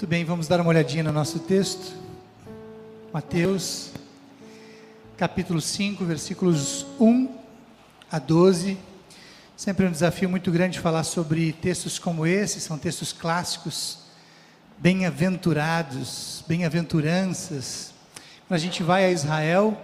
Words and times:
Muito 0.00 0.08
bem, 0.08 0.24
vamos 0.24 0.48
dar 0.48 0.58
uma 0.62 0.70
olhadinha 0.70 1.04
no 1.04 1.12
nosso 1.12 1.40
texto. 1.40 1.92
Mateus, 3.12 3.90
capítulo 5.18 5.60
5, 5.60 6.02
versículos 6.06 6.86
1 6.98 7.28
a 8.10 8.18
12. 8.18 8.78
Sempre 9.54 9.84
um 9.84 9.90
desafio 9.90 10.30
muito 10.30 10.50
grande 10.50 10.80
falar 10.80 11.04
sobre 11.04 11.52
textos 11.52 11.98
como 11.98 12.26
esse, 12.26 12.62
são 12.62 12.78
textos 12.78 13.12
clássicos, 13.12 13.98
bem-aventurados, 14.78 16.42
bem-aventuranças. 16.48 17.92
Quando 18.48 18.56
a 18.56 18.62
gente 18.62 18.82
vai 18.82 19.04
a 19.04 19.10
Israel, 19.10 19.78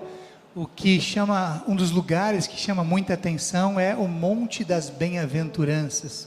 o 0.55 0.67
que 0.67 0.99
chama, 0.99 1.63
um 1.69 1.77
dos 1.77 1.91
lugares 1.91 2.47
que 2.47 2.59
chama 2.59 2.83
muita 2.83 3.13
atenção 3.13 3.79
é 3.79 3.95
o 3.95 4.09
Monte 4.09 4.65
das 4.65 4.89
Bem-aventuranças. 4.89 6.27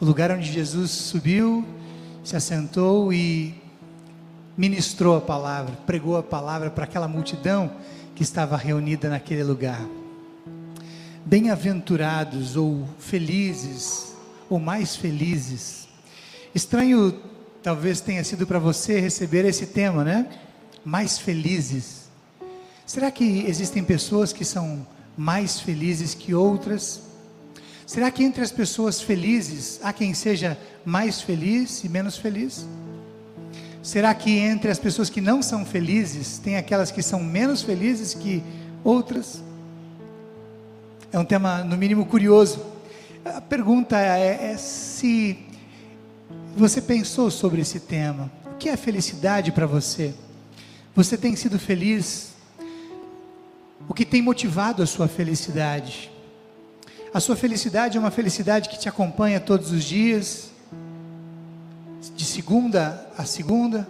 O 0.00 0.04
lugar 0.04 0.30
onde 0.30 0.52
Jesus 0.52 0.92
subiu, 0.92 1.66
se 2.26 2.34
assentou 2.34 3.12
e 3.12 3.54
ministrou 4.56 5.16
a 5.16 5.20
palavra, 5.20 5.76
pregou 5.86 6.16
a 6.16 6.24
palavra 6.24 6.68
para 6.68 6.82
aquela 6.82 7.06
multidão 7.06 7.70
que 8.16 8.22
estava 8.24 8.56
reunida 8.56 9.08
naquele 9.08 9.44
lugar. 9.44 9.80
Bem-aventurados 11.24 12.56
ou 12.56 12.84
felizes, 12.98 14.12
ou 14.50 14.58
mais 14.58 14.96
felizes. 14.96 15.86
Estranho 16.52 17.16
talvez 17.62 18.00
tenha 18.00 18.24
sido 18.24 18.44
para 18.44 18.58
você 18.58 18.98
receber 18.98 19.44
esse 19.44 19.66
tema, 19.66 20.02
né? 20.02 20.28
Mais 20.84 21.20
felizes. 21.20 22.08
Será 22.84 23.08
que 23.08 23.44
existem 23.46 23.84
pessoas 23.84 24.32
que 24.32 24.44
são 24.44 24.84
mais 25.16 25.60
felizes 25.60 26.12
que 26.12 26.34
outras? 26.34 27.02
Será 27.86 28.10
que 28.10 28.24
entre 28.24 28.42
as 28.42 28.50
pessoas 28.50 29.00
felizes 29.00 29.78
há 29.80 29.92
quem 29.92 30.12
seja 30.12 30.58
mais 30.84 31.22
feliz 31.22 31.84
e 31.84 31.88
menos 31.88 32.18
feliz? 32.18 32.66
Será 33.80 34.12
que 34.12 34.36
entre 34.36 34.68
as 34.72 34.78
pessoas 34.80 35.08
que 35.08 35.20
não 35.20 35.40
são 35.40 35.64
felizes, 35.64 36.38
tem 36.38 36.56
aquelas 36.56 36.90
que 36.90 37.00
são 37.00 37.22
menos 37.22 37.62
felizes 37.62 38.12
que 38.12 38.42
outras? 38.82 39.40
É 41.12 41.18
um 41.18 41.24
tema, 41.24 41.62
no 41.62 41.76
mínimo, 41.76 42.04
curioso. 42.04 42.60
A 43.24 43.40
pergunta 43.40 43.96
é, 44.00 44.50
é 44.52 44.56
se 44.56 45.38
você 46.56 46.80
pensou 46.80 47.30
sobre 47.30 47.60
esse 47.60 47.78
tema. 47.78 48.32
O 48.46 48.56
que 48.56 48.68
é 48.68 48.76
felicidade 48.76 49.52
para 49.52 49.66
você? 49.66 50.12
Você 50.92 51.16
tem 51.16 51.36
sido 51.36 51.56
feliz? 51.56 52.32
O 53.88 53.94
que 53.94 54.04
tem 54.04 54.20
motivado 54.20 54.82
a 54.82 54.86
sua 54.86 55.06
felicidade? 55.06 56.10
A 57.16 57.20
sua 57.20 57.34
felicidade 57.34 57.96
é 57.96 57.98
uma 57.98 58.10
felicidade 58.10 58.68
que 58.68 58.78
te 58.78 58.90
acompanha 58.90 59.40
todos 59.40 59.72
os 59.72 59.82
dias, 59.84 60.50
de 62.14 62.26
segunda 62.26 63.10
a 63.16 63.24
segunda, 63.24 63.88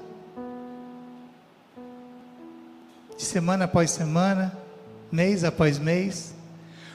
de 3.17 3.25
semana 3.25 3.65
após 3.65 3.91
semana, 3.91 4.57
mês 5.11 5.43
após 5.43 5.77
mês, 5.77 6.37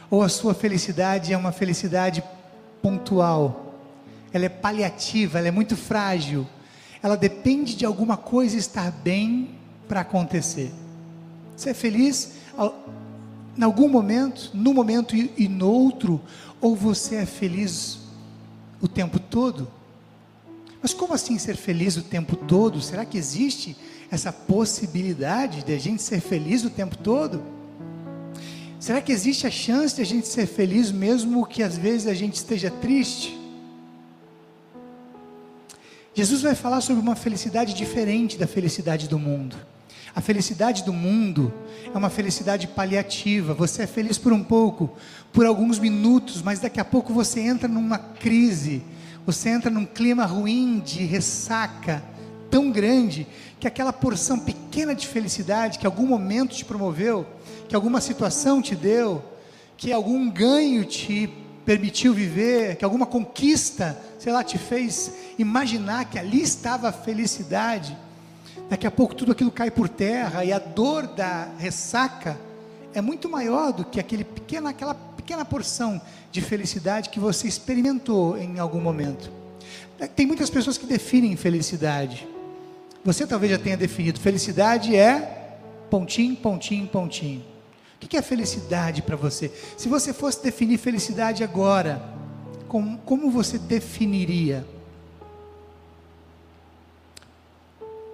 ou 0.10 0.24
a 0.24 0.30
sua 0.30 0.54
felicidade 0.54 1.34
é 1.34 1.38
uma 1.38 1.52
felicidade 1.52 2.24
pontual, 2.82 3.76
ela 4.32 4.46
é 4.46 4.50
paliativa, 4.50 5.38
ela 5.38 5.50
é 5.50 5.52
muito 5.52 5.76
frágil, 5.76 6.48
ela 7.04 7.18
depende 7.18 7.76
de 7.76 7.86
alguma 7.86 8.16
coisa 8.16 8.56
estar 8.56 8.90
bem 8.90 9.50
para 9.86 10.00
acontecer. 10.00 10.72
Você 11.58 11.72
é 11.72 11.74
feliz 11.74 12.36
em 13.58 13.64
algum 13.64 13.90
momento, 13.90 14.52
num 14.54 14.74
momento 14.74 15.16
e, 15.16 15.48
no 15.48 15.70
outro, 15.70 16.22
ou 16.60 16.76
você 16.76 17.16
é 17.16 17.26
feliz 17.26 18.00
o 18.82 18.88
tempo 18.88 19.20
todo? 19.20 19.68
Mas 20.82 20.94
como 20.94 21.14
assim 21.14 21.38
ser 21.38 21.56
feliz 21.56 21.98
o 21.98 22.02
tempo 22.02 22.36
todo? 22.36 22.82
Será 22.82 23.06
que 23.06 23.18
existe 23.18 23.76
essa 24.10 24.32
possibilidade 24.32 25.64
de 25.64 25.74
a 25.74 25.80
gente 25.80 26.02
ser 26.02 26.20
feliz 26.20 26.64
o 26.64 26.70
tempo 26.70 26.98
todo? 26.98 27.42
Será 28.80 29.00
que 29.00 29.12
existe 29.12 29.46
a 29.46 29.52
chance 29.52 29.96
de 29.96 30.02
a 30.02 30.06
gente 30.06 30.28
ser 30.28 30.48
feliz 30.48 30.92
mesmo 30.92 31.46
que 31.46 31.62
às 31.62 31.78
vezes 31.78 32.08
a 32.08 32.14
gente 32.14 32.36
esteja 32.36 32.72
triste? 32.72 33.40
Jesus 36.14 36.42
vai 36.42 36.56
falar 36.56 36.82
sobre 36.82 37.02
uma 37.02 37.16
felicidade 37.16 37.74
diferente 37.74 38.38
da 38.38 38.48
felicidade 38.48 39.08
do 39.08 39.20
mundo. 39.20 39.56
A 40.14 40.20
felicidade 40.20 40.84
do 40.84 40.92
mundo 40.92 41.54
é 41.94 41.98
uma 41.98 42.10
felicidade 42.10 42.68
paliativa. 42.68 43.54
Você 43.54 43.84
é 43.84 43.88
feliz 43.88 44.18
por 44.18 44.34
um 44.34 44.44
pouco, 44.44 44.90
por 45.32 45.46
alguns 45.46 45.80
minutos, 45.80 46.42
mas 46.42 46.60
daqui 46.60 46.82
a 46.82 46.86
pouco 46.86 47.14
você 47.14 47.40
entra 47.40 47.68
numa 47.68 47.98
crise, 47.98 48.84
você 49.26 49.50
entra 49.50 49.72
num 49.72 49.86
clima 49.86 50.26
ruim 50.26 50.82
de 50.84 51.06
ressaca 51.06 52.04
tão 52.50 52.70
grande 52.70 53.26
que 53.58 53.68
aquela 53.68 53.94
porção 53.94 54.38
pequena 54.38 54.94
de 54.94 55.08
felicidade 55.08 55.80
que 55.80 55.86
algum 55.86 56.06
momento 56.06 56.56
te 56.56 56.66
promoveu, 56.66 57.26
que 57.70 57.76
alguma 57.76 58.02
situação 58.02 58.62
te 58.62 58.76
deu, 58.76 59.24
que 59.78 59.94
algum 59.94 60.30
ganho 60.30 60.84
te 60.84 61.30
permitiu 61.66 62.14
viver, 62.14 62.76
que 62.76 62.84
alguma 62.84 63.06
conquista, 63.06 63.98
sei 64.20 64.34
lá, 64.34 64.44
te 64.44 64.58
fez 64.58 65.14
imaginar 65.40 66.06
que 66.06 66.20
ali 66.20 66.42
estava 66.42 66.90
a 66.90 66.92
felicidade 66.92 67.98
daqui 68.72 68.88
a 68.88 68.92
pouco 68.92 69.14
tudo 69.14 69.34
aquilo 69.34 69.52
cai 69.52 69.70
por 69.70 69.90
terra 69.90 70.46
e 70.46 70.54
a 70.54 70.58
dor 70.58 71.06
da 71.06 71.50
ressaca 71.58 72.40
é 72.94 73.02
muito 73.02 73.28
maior 73.30 73.74
do 73.74 73.84
que 73.84 74.00
aquele 74.00 74.24
pequeno, 74.24 74.70
aquela 74.70 74.94
pequena 74.94 75.44
porção 75.44 76.02
de 76.32 76.40
felicidade 76.40 77.10
que 77.10 77.20
você 77.20 77.50
experimentou 77.50 78.38
em 78.38 78.60
algum 78.60 78.80
momento. 78.80 79.30
Tem 80.16 80.26
muitas 80.26 80.50
pessoas 80.50 80.78
que 80.78 80.86
definem 80.86 81.36
felicidade. 81.36 82.26
Você 83.04 83.28
talvez 83.28 83.52
já 83.52 83.60
tenha 83.60 83.76
definido. 83.76 84.22
Felicidade 84.22 84.96
é 84.96 85.58
pontinho, 85.90 86.38
pontinho, 86.38 86.88
pontinho. 86.88 87.44
O 88.02 88.08
que 88.08 88.16
é 88.16 88.22
felicidade 88.22 89.02
para 89.02 89.18
você? 89.18 89.52
Se 89.76 89.90
você 89.90 90.14
fosse 90.14 90.42
definir 90.42 90.78
felicidade 90.78 91.44
agora, 91.44 92.02
como, 92.70 92.98
como 93.00 93.30
você 93.30 93.60
definiria? 93.60 94.66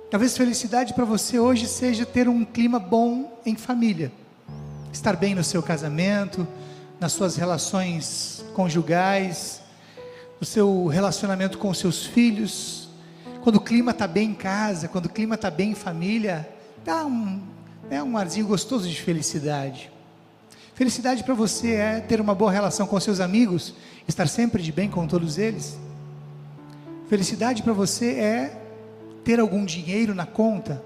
Talvez 0.10 0.38
felicidade 0.38 0.94
para 0.94 1.04
você 1.04 1.38
hoje 1.38 1.68
seja 1.68 2.06
ter 2.06 2.30
um 2.30 2.46
clima 2.46 2.80
bom 2.80 3.42
em 3.46 3.58
família, 3.58 4.10
estar 4.90 5.18
bem 5.18 5.36
no 5.36 5.44
seu 5.44 5.62
casamento, 5.62 6.48
nas 6.98 7.12
suas 7.12 7.36
relações 7.36 8.42
conjugais, 8.54 9.62
no 10.40 10.48
seu 10.48 10.88
relacionamento 10.88 11.58
com 11.58 11.74
seus 11.74 12.06
filhos. 12.06 12.88
Quando 13.44 13.58
o 13.58 13.60
clima 13.60 13.92
está 13.92 14.08
bem 14.08 14.30
em 14.30 14.34
casa, 14.34 14.88
quando 14.88 15.08
o 15.08 15.10
clima 15.10 15.36
está 15.36 15.52
bem 15.52 15.72
em 15.72 15.76
família, 15.76 16.48
dá 16.86 17.06
um, 17.06 17.42
é 17.90 18.02
um 18.02 18.18
arzinho 18.18 18.48
gostoso 18.48 18.88
de 18.88 19.02
felicidade. 19.02 19.92
Felicidade 20.74 21.22
para 21.22 21.34
você 21.34 21.74
é 21.74 22.00
ter 22.00 22.22
uma 22.22 22.34
boa 22.34 22.52
relação 22.52 22.88
com 22.88 22.98
seus 22.98 23.20
amigos, 23.20 23.74
estar 24.08 24.30
sempre 24.30 24.64
de 24.64 24.72
bem 24.72 24.90
com 24.90 25.06
todos 25.06 25.38
eles. 25.38 25.78
Felicidade 27.10 27.62
para 27.62 27.74
você 27.74 28.12
é 28.12 28.67
ter 29.28 29.42
algum 29.42 29.66
dinheiro 29.66 30.16
na 30.16 30.26
conta. 30.26 30.82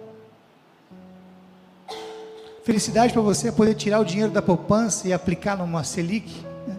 Felicidade 2.64 3.14
para 3.14 3.22
você 3.22 3.50
é 3.50 3.52
poder 3.52 3.76
tirar 3.76 4.00
o 4.00 4.04
dinheiro 4.04 4.32
da 4.32 4.42
poupança 4.42 5.08
e 5.08 5.14
aplicar 5.14 5.56
numa 5.56 5.84
Selic, 5.84 6.44
né? 6.68 6.76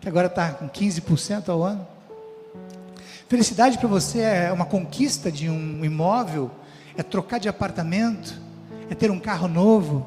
que 0.00 0.08
agora 0.08 0.28
está 0.28 0.52
com 0.52 0.68
15% 0.68 1.48
ao 1.48 1.64
ano. 1.64 1.84
Felicidade 3.28 3.76
para 3.76 3.88
você 3.88 4.20
é 4.20 4.52
uma 4.52 4.64
conquista 4.64 5.32
de 5.32 5.50
um 5.50 5.84
imóvel, 5.84 6.48
é 6.96 7.02
trocar 7.02 7.40
de 7.40 7.48
apartamento, 7.48 8.40
é 8.88 8.94
ter 8.94 9.10
um 9.10 9.18
carro 9.18 9.48
novo. 9.48 10.06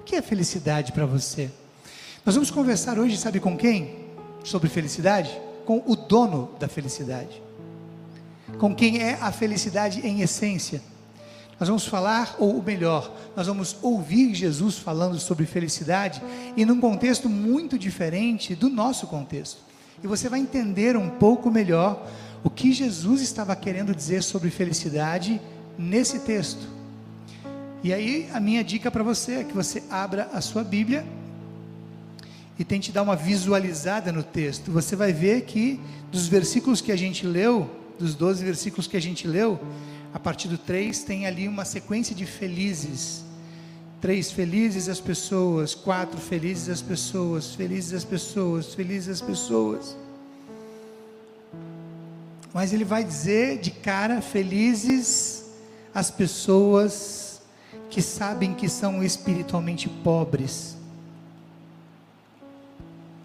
O 0.00 0.02
que 0.02 0.16
é 0.16 0.22
felicidade 0.22 0.90
para 0.90 1.06
você? 1.06 1.52
Nós 2.26 2.34
vamos 2.34 2.50
conversar 2.50 2.98
hoje, 2.98 3.16
sabe 3.16 3.38
com 3.38 3.56
quem? 3.56 4.08
Sobre 4.42 4.68
felicidade? 4.68 5.30
Com 5.64 5.84
o 5.86 5.94
dono 5.94 6.50
da 6.58 6.66
felicidade 6.66 7.43
com 8.58 8.74
quem 8.74 9.00
é 9.00 9.18
a 9.20 9.32
felicidade 9.32 10.00
em 10.06 10.20
essência. 10.20 10.82
Nós 11.58 11.68
vamos 11.68 11.86
falar, 11.86 12.36
ou 12.38 12.62
melhor, 12.62 13.12
nós 13.36 13.46
vamos 13.46 13.76
ouvir 13.80 14.34
Jesus 14.34 14.76
falando 14.76 15.18
sobre 15.18 15.46
felicidade 15.46 16.22
e 16.56 16.64
num 16.64 16.80
contexto 16.80 17.28
muito 17.28 17.78
diferente 17.78 18.54
do 18.54 18.68
nosso 18.68 19.06
contexto. 19.06 19.62
E 20.02 20.06
você 20.06 20.28
vai 20.28 20.40
entender 20.40 20.96
um 20.96 21.08
pouco 21.08 21.50
melhor 21.50 22.08
o 22.42 22.50
que 22.50 22.72
Jesus 22.72 23.22
estava 23.22 23.54
querendo 23.54 23.94
dizer 23.94 24.22
sobre 24.22 24.50
felicidade 24.50 25.40
nesse 25.78 26.20
texto. 26.20 26.68
E 27.82 27.92
aí, 27.92 28.28
a 28.32 28.40
minha 28.40 28.64
dica 28.64 28.90
para 28.90 29.02
você 29.02 29.36
é 29.36 29.44
que 29.44 29.54
você 29.54 29.82
abra 29.90 30.28
a 30.32 30.40
sua 30.40 30.64
Bíblia 30.64 31.06
e 32.58 32.64
tente 32.64 32.92
dar 32.92 33.02
uma 33.02 33.16
visualizada 33.16 34.12
no 34.12 34.22
texto. 34.22 34.70
Você 34.72 34.96
vai 34.96 35.12
ver 35.12 35.42
que 35.42 35.80
dos 36.10 36.26
versículos 36.26 36.80
que 36.80 36.92
a 36.92 36.96
gente 36.96 37.26
leu, 37.26 37.70
dos 37.98 38.14
12 38.14 38.44
versículos 38.44 38.86
que 38.86 38.96
a 38.96 39.00
gente 39.00 39.26
leu, 39.26 39.58
a 40.12 40.18
partir 40.18 40.48
do 40.48 40.58
3 40.58 41.02
tem 41.02 41.26
ali 41.26 41.48
uma 41.48 41.64
sequência 41.64 42.14
de 42.14 42.26
felizes. 42.26 43.24
Três, 44.00 44.30
felizes 44.30 44.88
as 44.88 45.00
pessoas. 45.00 45.74
Quatro, 45.74 46.20
felizes 46.20 46.68
as 46.68 46.82
pessoas. 46.82 47.54
Felizes 47.54 47.94
as 47.94 48.04
pessoas. 48.04 48.74
Felizes 48.74 49.08
as 49.08 49.20
pessoas. 49.22 49.96
Mas 52.52 52.72
ele 52.72 52.84
vai 52.84 53.02
dizer 53.02 53.58
de 53.58 53.70
cara: 53.70 54.20
felizes 54.20 55.46
as 55.94 56.10
pessoas 56.10 57.40
que 57.88 58.02
sabem 58.02 58.54
que 58.54 58.68
são 58.68 59.02
espiritualmente 59.02 59.88
pobres. 59.88 60.76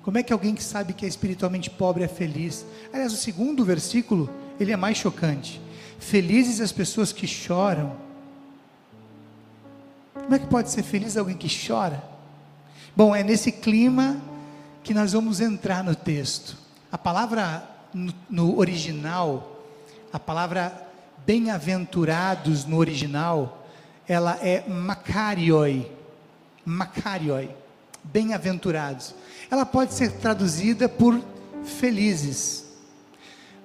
Como 0.02 0.18
é 0.18 0.24
que 0.24 0.34
alguém 0.34 0.56
que 0.56 0.64
sabe 0.64 0.94
que 0.94 1.06
é 1.06 1.10
espiritualmente 1.10 1.70
pobre 1.70 2.04
é 2.04 2.08
feliz? 2.08 2.66
Aliás, 2.92 3.14
o 3.14 3.18
segundo 3.18 3.66
versículo, 3.66 4.30
ele 4.60 4.72
é 4.72 4.78
mais 4.78 4.98
chocante. 4.98 5.62
Felizes 6.00 6.62
as 6.62 6.72
pessoas 6.72 7.12
que 7.12 7.26
choram. 7.26 7.96
Como 10.14 10.36
é 10.36 10.40
que 10.40 10.48
pode 10.48 10.70
ser 10.70 10.84
feliz 10.84 11.18
alguém 11.18 11.38
que 11.38 11.50
chora? 11.68 12.04
Bom, 12.96 13.16
é 13.16 13.24
nesse 13.24 13.52
clima 13.52 14.22
que 14.84 14.94
nós 14.94 15.14
vamos 15.14 15.40
entrar 15.40 15.84
no 15.84 15.96
texto. 15.96 16.58
A 16.92 16.98
palavra 16.98 17.64
no, 17.94 18.14
no 18.30 18.58
original, 18.58 19.64
a 20.12 20.20
palavra 20.20 20.88
bem-aventurados 21.26 22.66
no 22.66 22.78
original, 22.78 23.68
ela 24.08 24.38
é 24.42 24.68
makarioi. 24.68 25.92
Makarioi. 26.66 27.50
Bem-aventurados. 28.04 29.14
Ela 29.52 29.66
pode 29.66 29.94
ser 29.94 30.14
traduzida 30.14 30.90
por 30.90 31.20
felizes. 31.64 32.69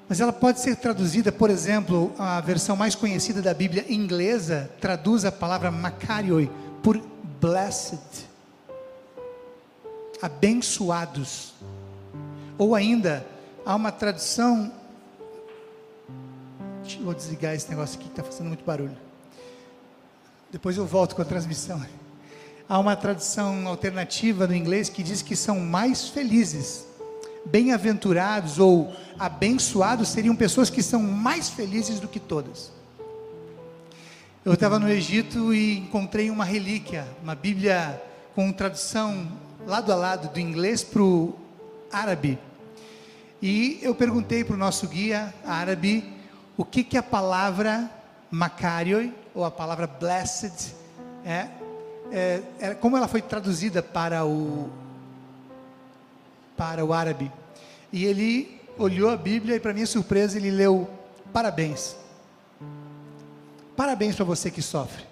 Mas 0.09 0.21
ela 0.21 0.33
pode 0.33 0.61
ser 0.61 0.77
traduzida, 0.77 1.33
por 1.33 1.49
exemplo, 1.49 2.13
a 2.19 2.41
versão 2.41 2.77
mais 2.77 2.95
conhecida 2.95 3.41
da 3.41 3.55
Bíblia 3.55 3.87
inglesa 3.89 4.71
traduz 4.81 5.25
a 5.25 5.33
palavra 5.33 5.71
makarioi 5.71 6.51
por 6.83 7.01
blessed. 7.41 8.01
Abençoados. 10.21 11.55
Ou 12.59 12.75
ainda, 12.75 13.27
há 13.65 13.75
uma 13.75 13.91
tradução. 13.91 14.71
Vou 17.01 17.15
desligar 17.15 17.55
esse 17.55 17.69
negócio 17.71 17.99
aqui 17.99 18.05
que 18.05 18.13
está 18.13 18.23
fazendo 18.23 18.49
muito 18.49 18.65
barulho. 18.65 18.97
Depois 20.53 20.77
eu 20.77 20.87
volto 20.87 21.17
com 21.17 21.23
a 21.23 21.25
transmissão. 21.25 21.85
Há 22.69 22.79
uma 22.79 22.95
tradução 22.95 23.67
alternativa 23.67 24.47
no 24.47 24.55
inglês 24.55 24.89
que 24.89 25.03
diz 25.03 25.23
que 25.23 25.35
são 25.35 25.59
mais 25.61 26.09
felizes. 26.09 26.87
Bem-aventurados 27.47 28.59
ou 28.59 28.93
abençoados 29.19 30.09
seriam 30.09 30.35
pessoas 30.35 30.71
que 30.71 30.83
são 30.83 31.03
mais 31.03 31.49
felizes 31.51 32.01
do 32.01 32.09
que 32.09 32.19
todas. 32.19 32.73
Eu 34.45 34.55
estava 34.55 34.79
no 34.79 34.89
Egito 34.89 35.55
e 35.55 35.79
encontrei 35.79 36.31
uma 36.31 36.45
relíquia, 36.45 37.07
uma 37.23 37.35
Bíblia 37.35 38.03
com 38.35 38.53
tradução 38.53 39.27
lado 39.67 39.93
a 39.93 39.95
lado 39.95 40.29
do 40.33 40.41
inglês 40.41 40.83
para 40.85 41.03
o 41.03 41.35
árabe. 41.91 42.39
E 43.41 43.79
eu 43.83 43.95
perguntei 43.95 44.45
para 44.45 44.55
o 44.55 44.59
nosso 44.59 44.89
guia 44.89 45.33
árabe 45.47 46.05
o 46.57 46.65
que, 46.65 46.85
que 46.85 46.97
a 46.97 47.03
palavra 47.03 47.91
Makarioi, 48.31 49.13
ou 49.35 49.45
a 49.45 49.51
palavra 49.51 49.87
blessed, 49.87 50.75
é, 51.25 51.49
é, 52.11 52.75
como 52.75 52.97
ela 52.97 53.09
foi 53.09 53.23
traduzida 53.23 53.83
para 53.83 54.25
o, 54.25 54.71
para 56.57 56.85
o 56.85 56.93
árabe. 56.93 57.31
E 57.93 58.05
ele 58.05 58.61
olhou 58.79 59.11
a 59.11 59.17
Bíblia 59.17 59.57
e, 59.57 59.61
para 59.61 59.73
minha 59.73 59.87
surpresa, 59.87 60.37
ele 60.37 60.51
leu: 60.51 60.89
Parabéns. 61.33 61.97
Parabéns 63.77 64.15
para 64.15 64.25
você 64.25 64.51
que 64.51 64.63
sofre. 64.63 65.05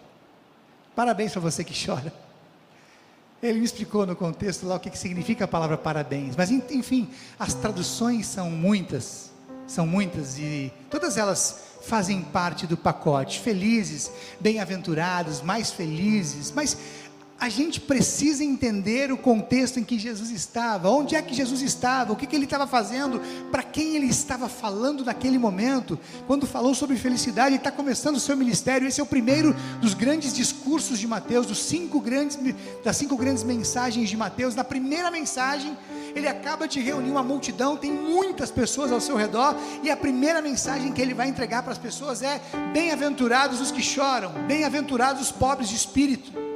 Parabéns 0.94 1.32
para 1.32 1.40
você 1.40 1.64
que 1.64 1.74
chora. 1.74 2.12
Ele 3.42 3.58
me 3.58 3.64
explicou 3.64 4.06
no 4.06 4.14
contexto 4.14 4.66
lá 4.66 4.76
o 4.76 4.80
que, 4.80 4.88
que 4.88 4.98
significa 4.98 5.46
a 5.46 5.48
palavra 5.48 5.76
parabéns. 5.76 6.36
Mas, 6.36 6.50
enfim, 6.50 7.10
as 7.38 7.54
traduções 7.54 8.26
são 8.26 8.50
muitas. 8.50 9.32
São 9.66 9.86
muitas 9.86 10.38
e 10.38 10.72
todas 10.90 11.16
elas 11.16 11.72
fazem 11.82 12.22
parte 12.22 12.66
do 12.66 12.76
pacote. 12.76 13.40
Felizes, 13.40 14.12
bem-aventurados, 14.38 15.42
mais 15.42 15.72
felizes. 15.72 16.52
Mas 16.52 16.76
a 17.42 17.48
gente 17.48 17.80
precisa 17.80 18.44
entender 18.44 19.10
o 19.10 19.18
contexto 19.18 19.80
em 19.80 19.82
que 19.82 19.98
Jesus 19.98 20.30
estava, 20.30 20.88
onde 20.88 21.16
é 21.16 21.20
que 21.20 21.34
Jesus 21.34 21.60
estava, 21.60 22.12
o 22.12 22.16
que, 22.16 22.24
que 22.24 22.36
ele 22.36 22.44
estava 22.44 22.68
fazendo, 22.68 23.20
para 23.50 23.64
quem 23.64 23.96
ele 23.96 24.06
estava 24.06 24.48
falando 24.48 25.04
naquele 25.04 25.38
momento. 25.38 25.98
Quando 26.28 26.46
falou 26.46 26.72
sobre 26.72 26.96
felicidade, 26.96 27.56
está 27.56 27.72
começando 27.72 28.14
o 28.14 28.20
seu 28.20 28.36
ministério. 28.36 28.86
Esse 28.86 29.00
é 29.00 29.02
o 29.02 29.06
primeiro 29.06 29.56
dos 29.80 29.92
grandes 29.92 30.32
discursos 30.32 31.00
de 31.00 31.08
Mateus, 31.08 31.44
dos 31.44 31.58
cinco 31.58 31.98
grandes, 31.98 32.38
das 32.84 32.96
cinco 32.96 33.16
grandes 33.16 33.42
mensagens 33.42 34.08
de 34.08 34.16
Mateus. 34.16 34.54
Na 34.54 34.62
primeira 34.62 35.10
mensagem, 35.10 35.76
ele 36.14 36.28
acaba 36.28 36.68
de 36.68 36.78
reunir 36.78 37.10
uma 37.10 37.24
multidão, 37.24 37.76
tem 37.76 37.90
muitas 37.90 38.52
pessoas 38.52 38.92
ao 38.92 39.00
seu 39.00 39.16
redor, 39.16 39.56
e 39.82 39.90
a 39.90 39.96
primeira 39.96 40.40
mensagem 40.40 40.92
que 40.92 41.02
ele 41.02 41.12
vai 41.12 41.26
entregar 41.26 41.64
para 41.64 41.72
as 41.72 41.78
pessoas 41.78 42.22
é: 42.22 42.40
bem-aventurados 42.72 43.60
os 43.60 43.72
que 43.72 43.82
choram, 43.82 44.30
bem-aventurados 44.46 45.20
os 45.20 45.32
pobres 45.32 45.68
de 45.68 45.74
espírito 45.74 46.51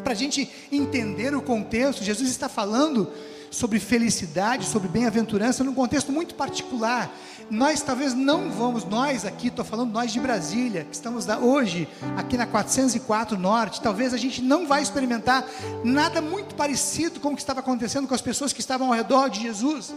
para 0.00 0.12
a 0.12 0.16
gente 0.16 0.50
entender 0.70 1.34
o 1.34 1.42
contexto, 1.42 2.02
Jesus 2.02 2.30
está 2.30 2.48
falando 2.48 3.10
sobre 3.50 3.80
felicidade, 3.80 4.64
sobre 4.64 4.88
bem-aventurança, 4.88 5.64
num 5.64 5.74
contexto 5.74 6.12
muito 6.12 6.34
particular. 6.34 7.12
Nós 7.50 7.82
talvez 7.82 8.14
não 8.14 8.48
vamos, 8.48 8.84
nós 8.84 9.26
aqui, 9.26 9.48
estou 9.48 9.64
falando 9.64 9.90
nós 9.90 10.12
de 10.12 10.20
Brasília, 10.20 10.84
que 10.84 10.94
estamos 10.94 11.26
hoje 11.26 11.88
aqui 12.16 12.36
na 12.36 12.46
404 12.46 13.36
Norte, 13.36 13.80
talvez 13.80 14.14
a 14.14 14.16
gente 14.16 14.40
não 14.40 14.68
vai 14.68 14.82
experimentar 14.82 15.44
nada 15.82 16.20
muito 16.22 16.54
parecido 16.54 17.18
com 17.18 17.30
o 17.30 17.34
que 17.34 17.42
estava 17.42 17.58
acontecendo 17.58 18.06
com 18.06 18.14
as 18.14 18.22
pessoas 18.22 18.52
que 18.52 18.60
estavam 18.60 18.86
ao 18.86 18.94
redor 18.94 19.28
de 19.28 19.40
Jesus. 19.40 19.92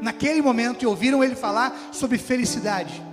Naquele 0.00 0.40
momento, 0.40 0.82
e 0.82 0.86
ouviram 0.86 1.22
ele 1.22 1.34
falar 1.34 1.78
sobre 1.92 2.16
felicidade. 2.16 3.09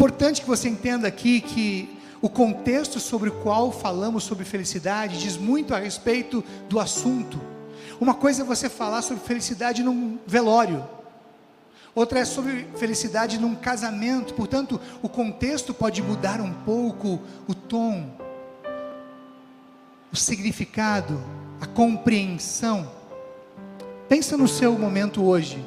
Importante 0.00 0.40
que 0.40 0.48
você 0.48 0.66
entenda 0.66 1.06
aqui 1.06 1.42
que 1.42 1.98
o 2.22 2.28
contexto 2.30 2.98
sobre 2.98 3.28
o 3.28 3.32
qual 3.42 3.70
falamos 3.70 4.24
sobre 4.24 4.46
felicidade 4.46 5.20
diz 5.20 5.36
muito 5.36 5.74
a 5.74 5.78
respeito 5.78 6.42
do 6.70 6.80
assunto. 6.80 7.38
Uma 8.00 8.14
coisa 8.14 8.40
é 8.40 8.44
você 8.46 8.70
falar 8.70 9.02
sobre 9.02 9.22
felicidade 9.22 9.82
num 9.82 10.18
velório, 10.26 10.88
outra 11.94 12.20
é 12.20 12.24
sobre 12.24 12.66
felicidade 12.78 13.38
num 13.38 13.54
casamento, 13.54 14.32
portanto, 14.32 14.80
o 15.02 15.08
contexto 15.08 15.74
pode 15.74 16.00
mudar 16.00 16.40
um 16.40 16.54
pouco 16.64 17.20
o 17.46 17.54
tom, 17.54 18.10
o 20.10 20.16
significado, 20.16 21.22
a 21.60 21.66
compreensão. 21.66 22.90
Pensa 24.08 24.34
no 24.34 24.48
seu 24.48 24.78
momento 24.78 25.22
hoje. 25.22 25.62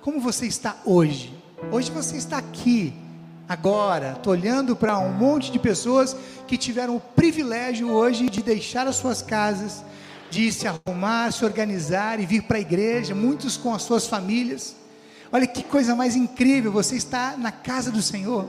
Como 0.00 0.18
você 0.18 0.46
está 0.46 0.78
hoje? 0.82 1.35
Hoje 1.72 1.90
você 1.90 2.16
está 2.18 2.36
aqui, 2.36 2.92
agora, 3.48 4.12
estou 4.12 4.34
olhando 4.34 4.76
para 4.76 4.98
um 4.98 5.10
monte 5.10 5.50
de 5.50 5.58
pessoas 5.58 6.14
que 6.46 6.58
tiveram 6.58 6.96
o 6.96 7.00
privilégio 7.00 7.90
hoje 7.90 8.28
de 8.28 8.42
deixar 8.42 8.86
as 8.86 8.96
suas 8.96 9.22
casas, 9.22 9.82
de 10.30 10.52
se 10.52 10.68
arrumar, 10.68 11.32
se 11.32 11.46
organizar 11.46 12.20
e 12.20 12.26
vir 12.26 12.42
para 12.42 12.58
a 12.58 12.60
igreja, 12.60 13.14
muitos 13.14 13.56
com 13.56 13.74
as 13.74 13.82
suas 13.82 14.06
famílias. 14.06 14.76
Olha 15.32 15.46
que 15.46 15.62
coisa 15.62 15.96
mais 15.96 16.14
incrível, 16.14 16.70
você 16.70 16.94
está 16.94 17.36
na 17.38 17.50
casa 17.50 17.90
do 17.90 18.02
Senhor. 18.02 18.46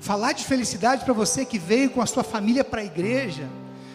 Falar 0.00 0.32
de 0.32 0.44
felicidade 0.44 1.04
para 1.04 1.12
você 1.12 1.44
que 1.44 1.58
veio 1.58 1.90
com 1.90 2.00
a 2.00 2.06
sua 2.06 2.24
família 2.24 2.64
para 2.64 2.80
a 2.80 2.84
igreja, 2.84 3.46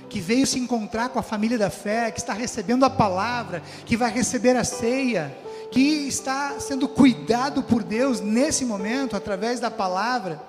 que 0.09 0.21
veio 0.21 0.45
se 0.45 0.59
encontrar 0.59 1.09
com 1.09 1.17
a 1.17 1.23
família 1.23 1.57
da 1.57 1.71
fé, 1.71 2.11
que 2.11 2.19
está 2.19 2.33
recebendo 2.33 2.85
a 2.85 2.89
palavra, 2.89 3.63
que 3.83 3.97
vai 3.97 4.11
receber 4.11 4.55
a 4.55 4.63
ceia, 4.63 5.35
que 5.71 6.07
está 6.07 6.59
sendo 6.59 6.87
cuidado 6.87 7.63
por 7.63 7.83
Deus 7.83 8.21
nesse 8.21 8.65
momento, 8.65 9.15
através 9.15 9.59
da 9.59 9.69
palavra, 9.69 10.41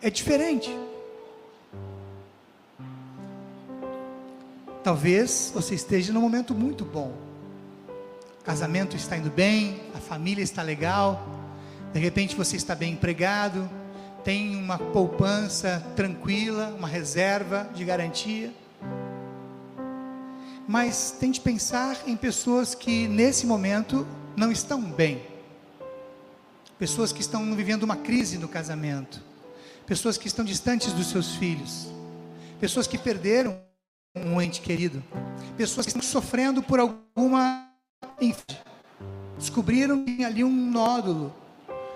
é 0.00 0.10
diferente. 0.10 0.74
Talvez 4.82 5.50
você 5.54 5.74
esteja 5.74 6.12
num 6.12 6.20
momento 6.20 6.54
muito 6.54 6.84
bom. 6.84 7.12
O 8.40 8.44
casamento 8.44 8.96
está 8.96 9.16
indo 9.16 9.30
bem, 9.30 9.82
a 9.94 9.98
família 9.98 10.42
está 10.42 10.62
legal, 10.62 11.26
de 11.92 12.00
repente 12.00 12.34
você 12.34 12.56
está 12.56 12.74
bem 12.74 12.94
empregado, 12.94 13.68
tem 14.24 14.56
uma 14.56 14.78
poupança 14.78 15.84
tranquila, 15.94 16.74
uma 16.78 16.88
reserva 16.88 17.68
de 17.74 17.84
garantia 17.84 18.52
mas 20.68 21.16
tente 21.18 21.40
pensar 21.40 21.96
em 22.06 22.14
pessoas 22.14 22.74
que 22.74 23.08
nesse 23.08 23.46
momento 23.46 24.06
não 24.36 24.52
estão 24.52 24.82
bem. 24.82 25.22
Pessoas 26.78 27.10
que 27.10 27.22
estão 27.22 27.54
vivendo 27.54 27.84
uma 27.84 27.96
crise 27.96 28.36
no 28.36 28.46
casamento. 28.46 29.24
Pessoas 29.86 30.18
que 30.18 30.28
estão 30.28 30.44
distantes 30.44 30.92
dos 30.92 31.06
seus 31.06 31.34
filhos. 31.36 31.88
Pessoas 32.60 32.86
que 32.86 32.98
perderam 32.98 33.58
um 34.14 34.40
ente 34.42 34.60
querido. 34.60 35.02
Pessoas 35.56 35.86
que 35.86 35.90
estão 35.90 36.02
sofrendo 36.02 36.62
por 36.62 36.78
alguma 36.78 37.66
descobriram 39.38 40.04
ali 40.26 40.44
um 40.44 40.70
nódulo 40.70 41.32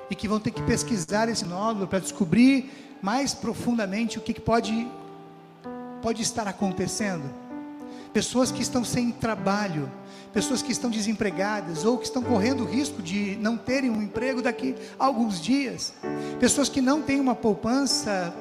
e 0.09 0.15
que 0.15 0.27
vão 0.27 0.41
ter 0.41 0.51
que 0.51 0.63
pesquisar 0.63 1.29
esse 1.29 1.45
nódulo 1.45 1.87
para 1.87 1.99
descobrir 1.99 2.71
mais 3.03 3.35
profundamente 3.35 4.17
o 4.17 4.23
que 4.23 4.41
pode 4.41 4.89
pode 6.01 6.23
estar 6.23 6.49
acontecendo. 6.49 7.42
Pessoas 8.13 8.51
que 8.51 8.63
estão 8.63 8.85
sem 8.85 9.11
trabalho, 9.11 9.91
pessoas 10.33 10.63
que 10.63 10.73
estão 10.73 10.91
desempregadas 10.91 11.85
ou 11.85 11.99
que 11.99 12.05
estão 12.05 12.23
correndo 12.23 12.65
o 12.65 12.67
risco 12.67 13.03
de 13.03 13.37
não 13.41 13.57
terem 13.57 13.91
um 13.91 14.03
emprego 14.03 14.43
daqui 14.43 14.75
a 14.99 15.05
alguns 15.05 15.41
dias, 15.41 15.93
pessoas 16.41 16.69
que 16.69 16.81
não 16.81 17.03
têm 17.03 17.21
uma 17.21 17.35
poupança 17.35 18.35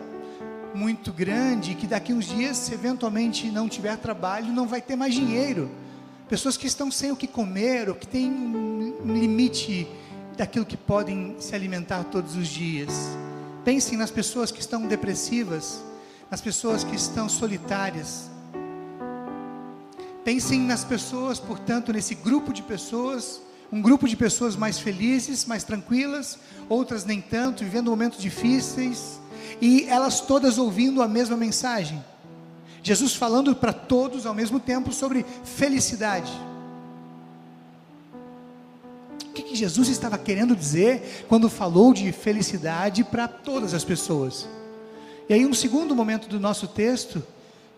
muito 0.74 1.12
grande, 1.12 1.76
que 1.76 1.86
daqui 1.86 2.14
uns 2.14 2.26
dias, 2.26 2.58
se 2.58 2.74
eventualmente 2.74 3.50
não 3.52 3.68
tiver 3.68 3.98
trabalho, 3.98 4.54
não 4.54 4.68
vai 4.68 4.82
ter 4.82 4.96
mais 4.96 5.14
dinheiro. 5.14 5.70
Pessoas 6.30 6.56
que 6.56 6.66
estão 6.66 6.90
sem 6.90 7.12
o 7.12 7.16
que 7.16 7.28
comer, 7.28 7.90
ou 7.90 7.96
que 7.96 8.08
têm 8.08 8.32
um 8.32 9.14
limite 9.14 9.86
daquilo 10.38 10.66
que 10.66 10.78
podem 10.78 11.36
se 11.40 11.54
alimentar 11.54 12.06
todos 12.06 12.38
os 12.38 12.48
dias. 12.48 12.90
Pensem 13.66 13.98
nas 13.98 14.10
pessoas 14.10 14.50
que 14.50 14.62
estão 14.62 14.88
depressivas, 14.88 15.84
nas 16.30 16.40
pessoas 16.40 16.86
que 16.86 16.96
estão 16.96 17.28
solitárias. 17.28 18.31
Pensem 20.24 20.60
nas 20.60 20.84
pessoas, 20.84 21.40
portanto, 21.40 21.92
nesse 21.92 22.14
grupo 22.14 22.54
de 22.54 22.62
pessoas, 22.62 23.42
um 23.72 23.82
grupo 23.82 24.08
de 24.08 24.16
pessoas 24.16 24.56
mais 24.56 24.78
felizes, 24.78 25.46
mais 25.46 25.64
tranquilas, 25.64 26.38
outras 26.70 27.06
nem 27.06 27.20
tanto, 27.20 27.64
vivendo 27.64 27.90
momentos 27.90 28.22
difíceis, 28.22 29.20
e 29.60 29.86
elas 29.88 30.22
todas 30.22 30.58
ouvindo 30.58 31.02
a 31.02 31.08
mesma 31.08 31.36
mensagem. 31.36 32.04
Jesus 32.84 33.16
falando 33.16 33.56
para 33.56 33.74
todos 33.74 34.26
ao 34.26 34.34
mesmo 34.34 34.60
tempo 34.60 34.92
sobre 34.92 35.26
felicidade. 35.44 36.32
O 39.26 39.34
que, 39.34 39.44
que 39.44 39.56
Jesus 39.56 39.88
estava 39.88 40.18
querendo 40.18 40.56
dizer 40.56 41.26
quando 41.30 41.50
falou 41.50 41.94
de 41.94 42.12
felicidade 42.12 43.04
para 43.04 43.28
todas 43.28 43.74
as 43.74 43.84
pessoas? 43.84 44.48
E 45.30 45.34
aí, 45.34 45.46
um 45.46 45.54
segundo 45.54 45.96
momento 45.96 46.28
do 46.28 46.40
nosso 46.40 46.68
texto, 46.68 47.24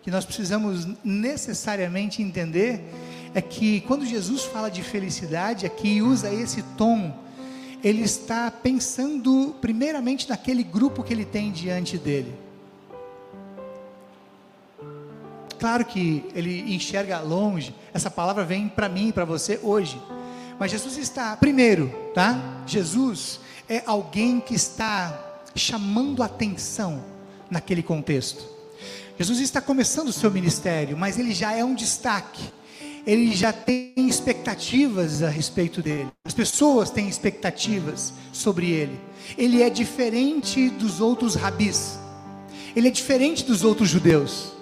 que 0.04 0.10
nós 0.10 0.26
precisamos 0.26 0.86
necessariamente 1.02 2.20
entender, 2.20 2.84
é 3.34 3.40
que 3.40 3.80
quando 3.80 4.04
Jesus 4.04 4.44
fala 4.44 4.70
de 4.70 4.82
felicidade 4.82 5.64
aqui 5.64 5.94
e 5.94 6.02
usa 6.02 6.32
esse 6.32 6.62
tom, 6.76 7.24
ele 7.82 8.02
está 8.02 8.50
pensando 8.50 9.56
primeiramente 9.62 10.28
naquele 10.28 10.62
grupo 10.62 11.02
que 11.02 11.12
ele 11.12 11.24
tem 11.24 11.50
diante 11.50 11.96
dele. 11.96 12.34
Claro 15.58 15.86
que 15.86 16.22
ele 16.34 16.74
enxerga 16.74 17.20
longe, 17.20 17.74
essa 17.94 18.10
palavra 18.10 18.44
vem 18.44 18.68
para 18.68 18.90
mim 18.90 19.08
e 19.08 19.12
para 19.12 19.24
você 19.24 19.58
hoje. 19.62 19.98
Mas 20.58 20.70
Jesus 20.70 20.98
está, 20.98 21.34
primeiro, 21.34 21.88
tá? 22.14 22.62
Jesus 22.66 23.40
é 23.66 23.82
alguém 23.86 24.38
que 24.38 24.54
está 24.54 25.40
chamando 25.54 26.22
atenção 26.22 27.02
naquele 27.50 27.82
contexto. 27.82 28.53
Jesus 29.18 29.38
está 29.38 29.60
começando 29.60 30.08
o 30.08 30.12
seu 30.12 30.30
ministério, 30.30 30.96
mas 30.96 31.18
ele 31.18 31.32
já 31.32 31.52
é 31.52 31.64
um 31.64 31.74
destaque. 31.74 32.42
Ele 33.06 33.34
já 33.34 33.52
tem 33.52 33.92
expectativas 33.96 35.22
a 35.22 35.28
respeito 35.28 35.80
dele. 35.80 36.10
As 36.24 36.34
pessoas 36.34 36.90
têm 36.90 37.08
expectativas 37.08 38.12
sobre 38.32 38.70
ele. 38.70 38.98
Ele 39.38 39.62
é 39.62 39.70
diferente 39.70 40.68
dos 40.70 41.00
outros 41.00 41.34
rabis. 41.34 41.98
Ele 42.74 42.88
é 42.88 42.90
diferente 42.90 43.44
dos 43.44 43.62
outros 43.62 43.88
judeus. 43.88 44.52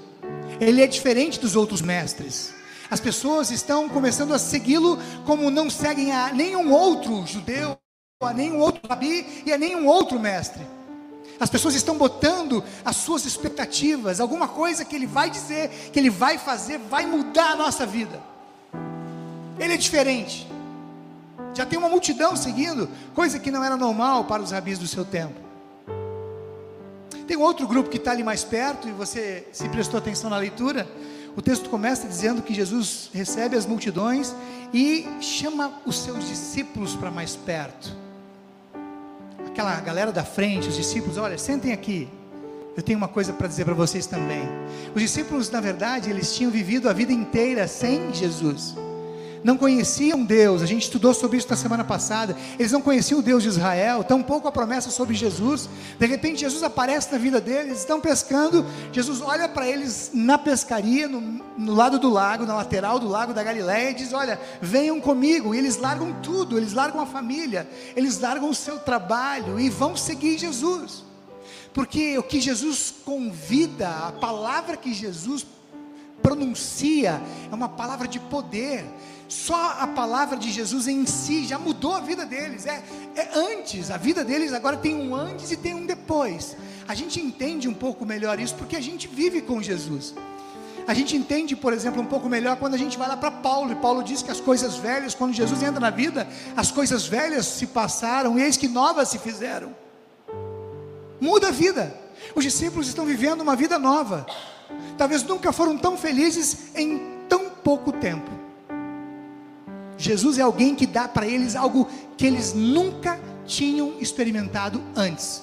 Ele 0.61 0.83
é 0.83 0.87
diferente 0.87 1.41
dos 1.41 1.57
outros 1.57 1.81
mestres. 1.81 2.53
As 2.91 3.01
pessoas 3.01 3.51
estão 3.51 3.89
começando 3.89 4.35
a 4.35 4.39
segui-lo 4.39 4.99
como 5.25 5.51
não 5.51 5.71
seguem 5.71 6.13
a 6.13 6.31
nenhum 6.31 6.71
outro 6.73 7.27
judeu, 7.27 7.79
a 8.21 8.35
nenhum 8.35 8.59
outro 8.59 8.83
rabi 8.87 9.27
e 9.47 9.53
a 9.53 9.57
nenhum 9.57 9.87
outro 9.87 10.21
mestre. 10.21 10.63
As 11.43 11.51
pessoas 11.51 11.75
estão 11.75 11.99
botando 11.99 12.63
as 12.85 12.95
suas 12.95 13.25
expectativas, 13.25 14.21
alguma 14.21 14.47
coisa 14.47 14.85
que 14.85 14.95
ele 14.95 15.09
vai 15.09 15.29
dizer, 15.29 15.91
que 15.93 15.99
ele 15.99 16.09
vai 16.09 16.39
fazer, 16.39 16.79
vai 16.79 17.05
mudar 17.05 17.51
a 17.51 17.57
nossa 17.57 17.85
vida. 17.85 18.23
Ele 19.59 19.75
é 19.75 19.77
diferente. 19.77 20.47
Já 21.53 21.67
tem 21.67 21.77
uma 21.77 21.89
multidão 21.89 22.37
seguindo, 22.37 22.89
coisa 23.13 23.41
que 23.41 23.51
não 23.51 23.65
era 23.65 23.77
normal 23.77 24.27
para 24.27 24.41
os 24.41 24.53
rabis 24.53 24.79
do 24.79 24.87
seu 24.87 25.05
tempo. 25.05 25.35
Tem 27.27 27.37
outro 27.37 27.67
grupo 27.67 27.91
que 27.91 27.97
está 27.97 28.13
ali 28.13 28.23
mais 28.23 28.45
perto, 28.45 28.89
e 28.89 28.93
você 28.93 29.49
se 29.51 29.69
prestou 29.69 29.99
atenção 29.99 30.31
na 30.31 30.37
leitura. 30.37 30.89
O 31.37 31.43
texto 31.43 31.69
começa 31.69 32.07
dizendo 32.07 32.41
que 32.41 32.55
Jesus 32.55 33.11
recebe 33.13 33.57
as 33.57 33.67
multidões 33.67 34.33
e 34.73 35.09
chama 35.21 35.73
os 35.85 35.99
seus 35.99 36.25
discípulos 36.29 36.95
para 36.95 37.11
mais 37.11 37.35
perto. 37.35 38.02
Aquela 39.53 39.79
galera 39.81 40.11
da 40.11 40.25
frente, 40.25 40.69
os 40.69 40.77
discípulos, 40.77 41.19
olha, 41.19 41.37
sentem 41.37 41.73
aqui. 41.73 42.09
Eu 42.75 42.83
tenho 42.83 42.97
uma 42.97 43.07
coisa 43.07 43.35
para 43.35 43.47
dizer 43.47 43.67
para 43.67 43.75
vocês 43.75 44.07
também. 44.07 44.49
Os 44.95 45.03
discípulos, 45.03 45.51
na 45.51 45.61
verdade, 45.61 46.09
eles 46.09 46.35
tinham 46.35 46.51
vivido 46.51 46.89
a 46.89 46.93
vida 46.95 47.13
inteira 47.13 47.69
sem 47.69 48.15
Jesus 48.15 48.75
não 49.45 49.57
conheciam 49.57 50.25
Deus, 50.25 50.63
a 50.63 50.67
gente 50.67 50.83
estudou 50.83 51.13
sobre 51.13 51.39
isso 51.39 51.49
na 51.49 51.57
semana 51.57 51.85
passada, 51.85 52.37
eles 52.59 52.73
não 52.73 52.81
conheciam 52.81 53.21
o 53.21 53.23
Deus 53.23 53.43
de 53.43 53.49
Israel, 53.49 54.05
tampouco 54.05 54.47
a 54.47 54.53
promessa 54.53 54.91
sobre 54.91 55.15
Jesus, 55.15 55.69
de 55.99 56.07
repente 56.07 56.41
Jesus 56.41 56.63
aparece 56.63 57.13
na 57.13 57.19
vida 57.19 57.41
deles, 57.41 57.67
eles 57.67 57.79
estão 57.81 58.01
pescando, 58.01 58.65
Jesus 58.93 59.21
olha 59.21 59.49
para 59.49 59.67
eles 59.67 60.11
na 60.15 60.39
pescaria, 60.39 61.09
no, 61.09 61.21
no, 61.21 61.75
lado 61.75 61.99
do 61.99 62.09
lago, 62.09 62.47
na 62.47 62.55
lateral 62.55 62.99
do 62.99 63.09
lago 63.09 63.33
da 63.33 63.43
Galiléia, 63.43 63.91
e 63.91 63.95
diz: 63.95 64.13
Olha, 64.13 64.41
venham 64.61 65.01
comigo, 65.01 65.55
e 65.55 65.59
eles 65.59 65.77
largam 65.77 66.13
tudo, 66.23 66.57
eles 66.57 66.73
largam 66.73 67.01
a 67.01 67.07
família, 67.07 67.69
eles 67.97 68.19
largam 68.21 68.49
o 68.49 68.55
seu 68.55 68.79
trabalho 68.79 69.59
e 69.59 69.69
vão 69.69 69.97
seguir 69.97 70.39
Jesus, 70.39 71.05
porque 71.75 72.17
o 72.19 72.23
que 72.23 72.41
Jesus 72.41 72.95
convida, 73.05 73.89
a 73.89 74.13
palavra 74.13 74.77
que 74.77 74.93
Jesus 74.93 75.45
pronuncia, 76.23 77.21
é 77.50 77.55
uma 77.55 77.69
palavra 77.69 78.07
de 78.07 78.21
poder, 78.21 78.85
só 79.29 79.76
a 79.81 79.87
palavra 79.87 80.37
de 80.37 80.50
Jesus 80.50 80.87
em 80.87 81.07
si 81.07 81.47
já 81.47 81.59
mudou 81.59 81.95
a 81.95 82.00
vida 82.00 82.26
deles. 82.26 82.67
É, 82.67 82.83
é 83.17 83.31
antes, 83.35 83.91
a 83.91 83.97
vida 83.97 84.25
deles 84.25 84.52
agora 84.52 84.76
tem 84.76 84.95
um 84.95 85.14
antes 85.14 85.50
e 85.50 85.57
tem 85.57 85.75
um 85.75 85.87
depois. 85.87 86.57
A 86.87 86.95
gente 86.95 87.21
entende 87.21 87.67
um 87.67 87.75
pouco 87.75 88.05
melhor 88.05 88.38
isso 88.38 88.55
porque 88.55 88.76
a 88.76 88.81
gente 88.81 89.09
vive 89.09 89.41
com 89.41 89.62
Jesus. 89.62 90.14
A 90.87 90.95
gente 90.95 91.17
entende, 91.17 91.55
por 91.55 91.73
exemplo, 91.73 92.02
um 92.02 92.07
pouco 92.07 92.29
melhor 92.29 92.57
quando 92.57 92.75
a 92.75 92.79
gente 92.79 92.99
vai 92.99 93.09
lá 93.09 93.17
para 93.17 93.31
Paulo, 93.31 93.73
e 93.73 93.76
Paulo 93.76 94.02
diz 94.02 94.21
que 94.21 94.31
as 94.31 94.41
coisas 94.41 94.76
velhas, 94.76 95.14
quando 95.14 95.33
Jesus 95.33 95.62
entra 95.62 95.81
na 95.81 95.91
vida, 95.91 96.29
as 96.57 96.71
coisas 96.71 97.07
velhas 97.07 97.47
se 97.47 97.69
passaram 97.69 98.38
e 98.38 98.43
eis 98.43 98.57
que 98.57 98.69
novas 98.69 99.09
se 99.09 99.19
fizeram. 99.19 99.75
Muda 101.21 101.49
a 101.49 101.52
vida. 101.52 101.97
Os 102.35 102.45
discípulos 102.45 102.88
estão 102.88 103.05
vivendo 103.05 103.41
uma 103.41 103.55
vida 103.55 103.79
nova. 103.79 104.26
Talvez 105.03 105.25
nunca 105.25 105.51
foram 105.51 105.77
tão 105.77 105.97
felizes 105.97 106.77
em 106.77 107.01
tão 107.29 107.51
pouco 107.51 107.91
tempo. 107.91 108.31
Jesus 109.99 110.39
é 110.39 110.43
alguém 110.43 110.77
que 110.77 110.87
dá 110.87 111.09
para 111.09 111.27
eles 111.27 111.57
algo 111.57 111.89
que 112.17 112.25
eles 112.25 112.55
nunca 112.55 113.19
tinham 113.45 113.99
experimentado 113.99 114.81
antes. 114.95 115.43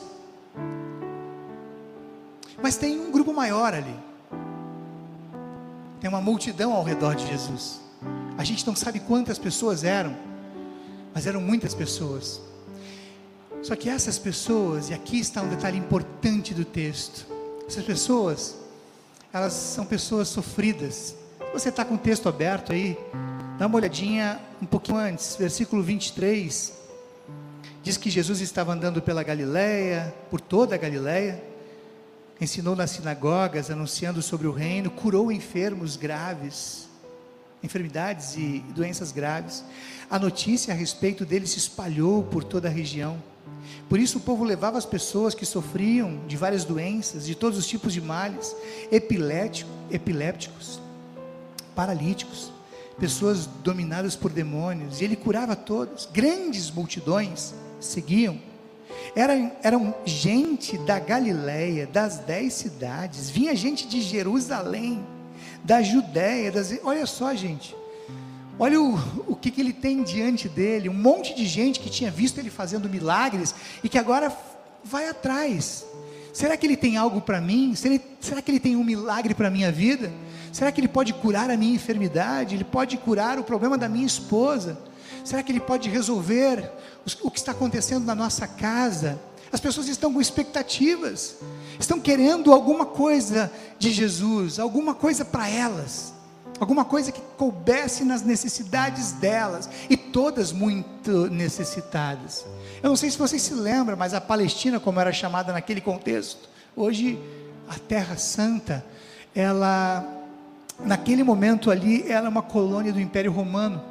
Mas 2.64 2.78
tem 2.78 3.02
um 3.02 3.12
grupo 3.12 3.34
maior 3.34 3.74
ali. 3.74 3.94
Tem 6.00 6.10
uma 6.10 6.22
multidão 6.22 6.72
ao 6.72 6.82
redor 6.82 7.14
de 7.14 7.28
Jesus. 7.28 7.82
A 8.38 8.46
gente 8.46 8.66
não 8.66 8.78
sabe 8.78 9.02
quantas 9.02 9.38
pessoas 9.38 9.84
eram, 9.84 10.16
mas 11.14 11.28
eram 11.28 11.42
muitas 11.42 11.76
pessoas. 11.76 12.40
Só 13.62 13.76
que 13.76 13.90
essas 13.90 14.18
pessoas, 14.18 14.90
e 14.90 14.94
aqui 14.94 15.20
está 15.20 15.42
um 15.42 15.50
detalhe 15.50 15.78
importante 15.78 16.54
do 16.54 16.64
texto: 16.64 17.28
essas 17.68 17.84
pessoas, 17.84 18.69
elas 19.32 19.54
são 19.54 19.86
pessoas 19.86 20.28
sofridas. 20.28 21.16
Você 21.54 21.70
está 21.70 21.86
com 21.86 21.96
o 21.96 21.98
texto 21.98 22.30
aberto 22.30 22.72
aí, 22.72 22.98
Dá 23.60 23.68
uma 23.68 23.76
olhadinha 23.76 24.40
um 24.62 24.66
pouquinho 24.66 24.98
antes, 24.98 25.36
versículo 25.36 25.84
23. 25.84 26.74
Diz 27.84 27.98
que 27.98 28.10
Jesus 28.10 28.40
estava 28.40 28.72
andando 28.72 29.02
pela 29.02 29.22
Galileia, 29.22 30.16
por 30.30 30.40
toda 30.40 30.76
a 30.76 30.78
Galileia, 30.78 31.44
ensinou 32.40 32.74
nas 32.74 32.92
sinagogas, 32.92 33.70
anunciando 33.70 34.22
sobre 34.22 34.48
o 34.48 34.54
reino, 34.54 34.90
curou 34.90 35.30
enfermos 35.30 35.98
graves, 35.98 36.88
enfermidades 37.64 38.36
e 38.36 38.64
doenças 38.74 39.12
graves. 39.12 39.64
A 40.10 40.18
notícia 40.18 40.74
a 40.74 40.78
respeito 40.78 41.26
dele 41.26 41.48
se 41.48 41.58
espalhou 41.58 42.24
por 42.24 42.44
toda 42.44 42.68
a 42.68 42.72
região. 42.72 43.22
Por 43.88 44.00
isso 44.00 44.18
o 44.18 44.22
povo 44.22 44.44
levava 44.44 44.78
as 44.78 44.86
pessoas 44.86 45.34
que 45.34 45.46
sofriam 45.46 46.20
de 46.28 46.38
várias 46.38 46.64
doenças, 46.64 47.26
de 47.26 47.36
todos 47.36 47.58
os 47.58 47.68
tipos 47.68 47.94
de 47.94 48.02
males, 48.02 48.56
epilépticos, 48.92 50.80
paralíticos, 51.76 52.52
pessoas 53.00 53.46
dominadas 53.46 54.16
por 54.16 54.32
demônios, 54.32 55.02
e 55.02 55.06
ele 55.06 55.16
curava 55.16 55.56
todos, 55.56 56.08
grandes 56.12 56.70
multidões 56.70 57.54
seguiam. 57.80 58.40
Eram, 59.16 59.52
eram 59.64 59.96
gente 60.06 60.78
da 60.80 61.00
Galiléia, 61.00 61.88
das 61.88 62.20
dez 62.20 62.54
cidades, 62.54 63.30
vinha 63.30 63.56
gente 63.56 63.88
de 63.88 64.02
Jerusalém, 64.02 65.04
da 65.64 65.82
Judéia, 65.82 66.52
das, 66.52 66.74
olha 66.84 67.06
só, 67.06 67.34
gente, 67.36 67.76
olha 68.58 68.82
o, 68.82 68.96
o 69.28 69.36
que, 69.36 69.52
que 69.52 69.62
ele 69.62 69.74
tem 69.74 70.04
diante 70.04 70.48
dele, 70.48 70.90
um 70.90 70.94
monte 70.94 71.36
de 71.36 71.46
gente 71.46 71.80
que 71.80 71.90
tinha 71.90 72.10
visto 72.10 72.40
ele 72.40 72.50
fazendo 72.50 72.90
milagres 72.90 73.54
e 73.84 73.90
que 73.90 73.98
agora 73.98 74.36
vai 74.84 75.08
atrás. 75.08 75.86
Será 76.34 76.56
que 76.56 76.66
ele 76.66 76.78
tem 76.78 76.98
algo 76.98 77.22
para 77.22 77.42
mim? 77.42 77.76
Será, 77.76 78.42
que 78.42 78.52
ele 78.52 78.60
tem 78.60 78.76
um 78.76 78.84
milagre 78.84 79.34
para 79.34 79.48
a 79.48 79.52
minha 79.52 79.72
vida? 79.72 80.12
Será 80.52 80.72
que 80.72 80.82
Ele 80.82 80.88
pode 80.88 81.14
curar 81.14 81.50
a 81.50 81.58
minha 81.58 81.76
enfermidade? 81.76 82.56
Ele 82.56 82.64
pode 82.64 82.98
curar 82.98 83.40
o 83.40 83.44
problema 83.44 83.78
da 83.78 83.88
minha 83.88 84.06
esposa? 84.06 84.78
Será 85.24 85.44
que 85.44 85.52
Ele 85.52 85.60
pode 85.60 85.90
resolver 85.90 86.72
o 87.22 87.32
que 87.32 87.40
está 87.40 87.52
acontecendo 87.52 88.06
na 88.06 88.16
nossa 88.16 88.48
casa? 88.48 89.20
As 89.52 89.60
pessoas 89.60 89.88
estão 89.88 90.14
com 90.14 90.22
expectativas, 90.22 91.38
estão 91.80 92.00
querendo 92.00 92.54
alguma 92.54 92.86
coisa 92.86 93.52
de 93.78 93.92
Jesus, 93.92 94.60
alguma 94.60 94.94
coisa 94.94 95.24
para 95.24 95.50
elas, 95.50 96.14
alguma 96.60 96.84
coisa 96.84 97.12
que 97.12 97.22
coubesse 97.38 98.04
nas 98.04 98.22
necessidades 98.22 99.14
delas, 99.14 99.70
e 99.90 99.96
todas 99.96 100.52
muito 100.52 101.30
necessitadas. 101.30 102.46
Eu 102.84 102.90
não 102.90 102.98
sei 102.98 103.10
se 103.10 103.18
vocês 103.18 103.42
se 103.42 103.54
lembram, 103.54 103.96
mas 103.96 104.14
a 104.14 104.20
Palestina, 104.20 104.80
como 104.80 105.00
era 105.00 105.14
chamada 105.14 105.54
naquele 105.54 105.80
contexto, 105.80 106.50
hoje 106.76 107.18
a 107.68 107.76
Terra 107.80 108.18
Santa, 108.18 108.86
ela, 109.34 110.06
naquele 110.80 111.24
momento 111.24 111.72
ali, 111.72 112.04
ela 112.12 112.26
é 112.26 112.30
uma 112.30 112.42
colônia 112.42 112.92
do 112.92 113.00
Império 113.00 113.32
Romano. 113.32 113.82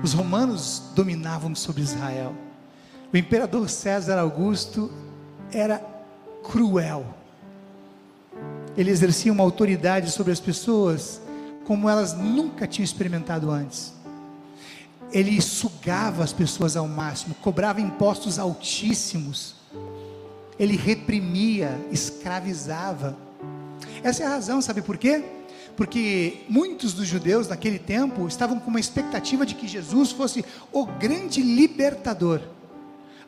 Os 0.00 0.12
romanos 0.12 0.84
dominavam 0.94 1.54
sobre 1.56 1.82
Israel. 1.82 2.32
O 3.12 3.16
imperador 3.16 3.68
César 3.68 4.18
Augusto 4.18 4.92
era 5.50 5.97
cruel. 6.42 7.06
Ele 8.76 8.90
exercia 8.90 9.32
uma 9.32 9.42
autoridade 9.42 10.10
sobre 10.10 10.32
as 10.32 10.40
pessoas 10.40 11.20
como 11.64 11.86
elas 11.86 12.14
nunca 12.14 12.66
tinham 12.66 12.84
experimentado 12.84 13.50
antes. 13.50 13.92
Ele 15.12 15.38
sugava 15.40 16.24
as 16.24 16.32
pessoas 16.32 16.76
ao 16.76 16.88
máximo, 16.88 17.34
cobrava 17.36 17.80
impostos 17.80 18.38
altíssimos. 18.38 19.54
Ele 20.58 20.76
reprimia, 20.76 21.78
escravizava. 21.90 23.16
Essa 24.02 24.22
é 24.22 24.26
a 24.26 24.30
razão, 24.30 24.62
sabe 24.62 24.80
por 24.80 24.96
quê? 24.96 25.22
Porque 25.76 26.40
muitos 26.48 26.94
dos 26.94 27.06
judeus 27.06 27.48
naquele 27.48 27.78
tempo 27.78 28.26
estavam 28.26 28.58
com 28.58 28.70
uma 28.70 28.80
expectativa 28.80 29.44
de 29.44 29.54
que 29.54 29.68
Jesus 29.68 30.10
fosse 30.10 30.44
o 30.72 30.86
grande 30.86 31.42
libertador. 31.42 32.40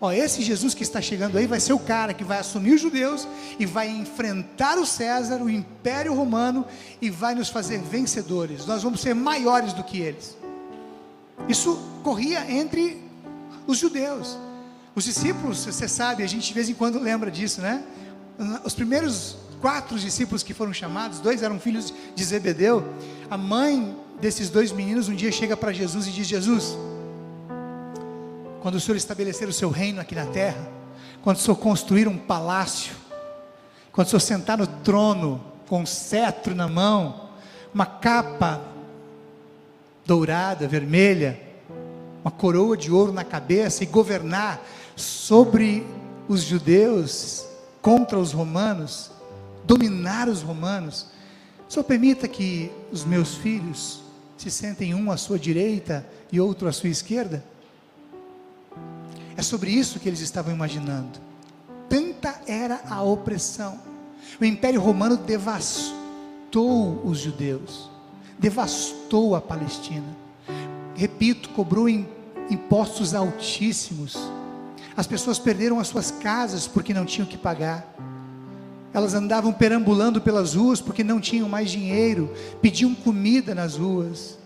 Ó, 0.00 0.10
esse 0.10 0.40
Jesus 0.40 0.72
que 0.72 0.82
está 0.82 1.00
chegando 1.02 1.36
aí 1.36 1.46
vai 1.46 1.60
ser 1.60 1.74
o 1.74 1.78
cara 1.78 2.14
que 2.14 2.24
vai 2.24 2.38
assumir 2.38 2.72
os 2.72 2.80
judeus 2.80 3.28
e 3.58 3.66
vai 3.66 3.88
enfrentar 3.88 4.78
o 4.78 4.86
César, 4.86 5.42
o 5.42 5.50
Império 5.50 6.14
Romano 6.14 6.64
e 7.02 7.10
vai 7.10 7.34
nos 7.34 7.50
fazer 7.50 7.78
vencedores. 7.78 8.64
Nós 8.64 8.82
vamos 8.82 9.02
ser 9.02 9.14
maiores 9.14 9.74
do 9.74 9.84
que 9.84 10.00
eles. 10.00 10.36
Isso 11.48 11.78
corria 12.02 12.50
entre 12.50 13.02
os 13.66 13.76
judeus. 13.76 14.38
Os 14.94 15.04
discípulos, 15.04 15.64
você 15.64 15.86
sabe, 15.86 16.22
a 16.22 16.26
gente 16.26 16.48
de 16.48 16.54
vez 16.54 16.68
em 16.70 16.74
quando 16.74 16.98
lembra 16.98 17.30
disso, 17.30 17.60
né? 17.60 17.82
Os 18.64 18.72
primeiros 18.72 19.36
quatro 19.60 19.98
discípulos 19.98 20.42
que 20.42 20.54
foram 20.54 20.72
chamados, 20.72 21.20
dois 21.20 21.42
eram 21.42 21.60
filhos 21.60 21.92
de 22.14 22.24
Zebedeu. 22.24 22.82
A 23.30 23.36
mãe 23.36 23.94
desses 24.18 24.48
dois 24.48 24.72
meninos 24.72 25.08
um 25.08 25.14
dia 25.14 25.30
chega 25.30 25.56
para 25.56 25.72
Jesus 25.72 26.06
e 26.06 26.10
diz: 26.10 26.26
Jesus, 26.26 26.76
quando 28.60 28.74
o 28.74 28.80
Senhor 28.80 28.96
estabelecer 28.96 29.48
o 29.48 29.52
seu 29.52 29.70
reino 29.70 30.00
aqui 30.00 30.14
na 30.14 30.26
terra, 30.26 30.68
quando 31.22 31.36
o 31.36 31.40
Senhor 31.40 31.56
construir 31.56 32.06
um 32.06 32.16
palácio, 32.16 32.94
quando 33.92 34.06
o 34.06 34.10
Senhor 34.10 34.20
sentar 34.20 34.58
no 34.58 34.66
trono 34.66 35.40
com 35.66 35.82
um 35.82 35.86
cetro 35.86 36.54
na 36.54 36.68
mão, 36.68 37.30
uma 37.72 37.86
capa 37.86 38.60
dourada, 40.04 40.66
vermelha, 40.68 41.40
uma 42.22 42.30
coroa 42.30 42.76
de 42.76 42.90
ouro 42.90 43.12
na 43.12 43.24
cabeça 43.24 43.82
e 43.82 43.86
governar 43.86 44.60
sobre 44.96 45.86
os 46.28 46.42
judeus 46.42 47.46
contra 47.80 48.18
os 48.18 48.32
romanos, 48.32 49.10
dominar 49.64 50.28
os 50.28 50.42
romanos. 50.42 51.06
Só 51.68 51.82
permita 51.82 52.28
que 52.28 52.70
os 52.92 53.04
meus 53.04 53.36
filhos 53.36 54.00
se 54.36 54.50
sentem 54.50 54.94
um 54.94 55.10
à 55.10 55.16
sua 55.16 55.38
direita 55.38 56.04
e 56.30 56.40
outro 56.40 56.68
à 56.68 56.72
sua 56.72 56.90
esquerda. 56.90 57.42
É 59.36 59.42
sobre 59.42 59.70
isso 59.70 59.98
que 59.98 60.08
eles 60.08 60.20
estavam 60.20 60.52
imaginando. 60.52 61.18
Tanta 61.88 62.40
era 62.46 62.80
a 62.88 63.02
opressão. 63.02 63.80
O 64.40 64.44
Império 64.44 64.80
Romano 64.80 65.16
devastou 65.16 67.04
os 67.04 67.18
judeus, 67.18 67.90
devastou 68.38 69.34
a 69.34 69.40
Palestina. 69.40 70.16
Repito, 70.94 71.48
cobrou 71.50 71.88
impostos 71.88 73.14
altíssimos. 73.14 74.16
As 74.96 75.06
pessoas 75.06 75.38
perderam 75.38 75.80
as 75.80 75.88
suas 75.88 76.10
casas 76.10 76.66
porque 76.66 76.92
não 76.92 77.06
tinham 77.06 77.26
que 77.26 77.38
pagar. 77.38 77.86
Elas 78.92 79.14
andavam 79.14 79.52
perambulando 79.52 80.20
pelas 80.20 80.54
ruas 80.54 80.80
porque 80.80 81.04
não 81.04 81.20
tinham 81.20 81.48
mais 81.48 81.70
dinheiro, 81.70 82.32
pediam 82.60 82.94
comida 82.94 83.54
nas 83.54 83.76
ruas. 83.76 84.39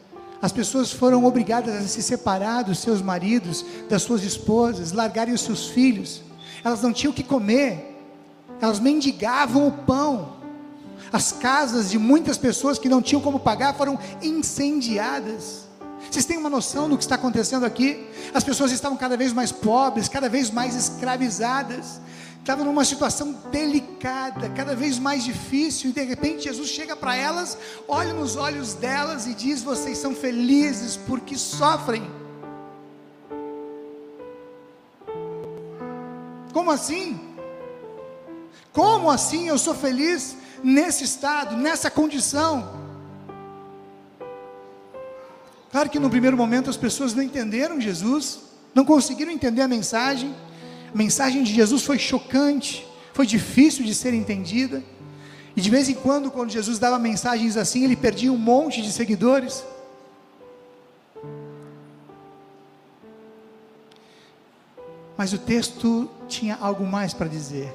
As 0.44 0.52
pessoas 0.52 0.92
foram 0.92 1.24
obrigadas 1.24 1.74
a 1.74 1.88
se 1.88 2.02
separar 2.02 2.64
dos 2.64 2.78
seus 2.78 3.00
maridos, 3.00 3.64
das 3.88 4.02
suas 4.02 4.22
esposas, 4.22 4.92
largarem 4.92 5.32
os 5.32 5.40
seus 5.40 5.68
filhos. 5.68 6.20
Elas 6.62 6.82
não 6.82 6.92
tinham 6.92 7.12
o 7.12 7.14
que 7.14 7.22
comer, 7.22 7.98
elas 8.60 8.78
mendigavam 8.78 9.66
o 9.66 9.72
pão. 9.72 10.34
As 11.10 11.32
casas 11.32 11.90
de 11.90 11.98
muitas 11.98 12.36
pessoas 12.36 12.78
que 12.78 12.90
não 12.90 13.00
tinham 13.00 13.22
como 13.22 13.40
pagar 13.40 13.72
foram 13.72 13.98
incendiadas. 14.20 15.62
Vocês 16.10 16.26
têm 16.26 16.36
uma 16.36 16.50
noção 16.50 16.90
do 16.90 16.98
que 16.98 17.04
está 17.04 17.14
acontecendo 17.14 17.64
aqui? 17.64 18.06
As 18.34 18.44
pessoas 18.44 18.70
estavam 18.70 18.98
cada 18.98 19.16
vez 19.16 19.32
mais 19.32 19.50
pobres, 19.50 20.10
cada 20.10 20.28
vez 20.28 20.50
mais 20.50 20.76
escravizadas 20.76 22.02
estava 22.44 22.62
numa 22.62 22.84
situação 22.84 23.32
delicada, 23.50 24.50
cada 24.50 24.76
vez 24.76 24.98
mais 24.98 25.24
difícil, 25.24 25.88
e 25.88 25.92
de 25.94 26.02
repente 26.02 26.44
Jesus 26.44 26.68
chega 26.68 26.94
para 26.94 27.16
elas, 27.16 27.56
olha 27.88 28.12
nos 28.12 28.36
olhos 28.36 28.74
delas 28.74 29.26
e 29.26 29.32
diz: 29.32 29.62
Vocês 29.62 29.96
são 29.96 30.14
felizes 30.14 30.94
porque 30.94 31.38
sofrem. 31.38 32.06
Como 36.52 36.70
assim? 36.70 37.18
Como 38.74 39.10
assim 39.10 39.48
eu 39.48 39.56
sou 39.56 39.74
feliz 39.74 40.36
nesse 40.62 41.02
estado, 41.04 41.56
nessa 41.56 41.90
condição? 41.90 42.84
Claro 45.72 45.88
que 45.88 45.98
no 45.98 46.10
primeiro 46.10 46.36
momento 46.36 46.68
as 46.68 46.76
pessoas 46.76 47.14
não 47.14 47.22
entenderam 47.22 47.80
Jesus, 47.80 48.40
não 48.74 48.84
conseguiram 48.84 49.32
entender 49.32 49.62
a 49.62 49.68
mensagem, 49.68 50.34
mensagem 50.94 51.42
de 51.42 51.52
Jesus 51.52 51.82
foi 51.82 51.98
chocante, 51.98 52.86
foi 53.12 53.26
difícil 53.26 53.84
de 53.84 53.94
ser 53.94 54.14
entendida. 54.14 54.82
E 55.56 55.60
de 55.60 55.70
vez 55.70 55.88
em 55.88 55.94
quando, 55.94 56.30
quando 56.30 56.50
Jesus 56.50 56.78
dava 56.78 56.98
mensagens 56.98 57.56
assim, 57.56 57.84
ele 57.84 57.96
perdia 57.96 58.32
um 58.32 58.38
monte 58.38 58.80
de 58.80 58.90
seguidores. 58.90 59.64
Mas 65.16 65.32
o 65.32 65.38
texto 65.38 66.10
tinha 66.28 66.56
algo 66.60 66.84
mais 66.86 67.14
para 67.14 67.28
dizer. 67.28 67.72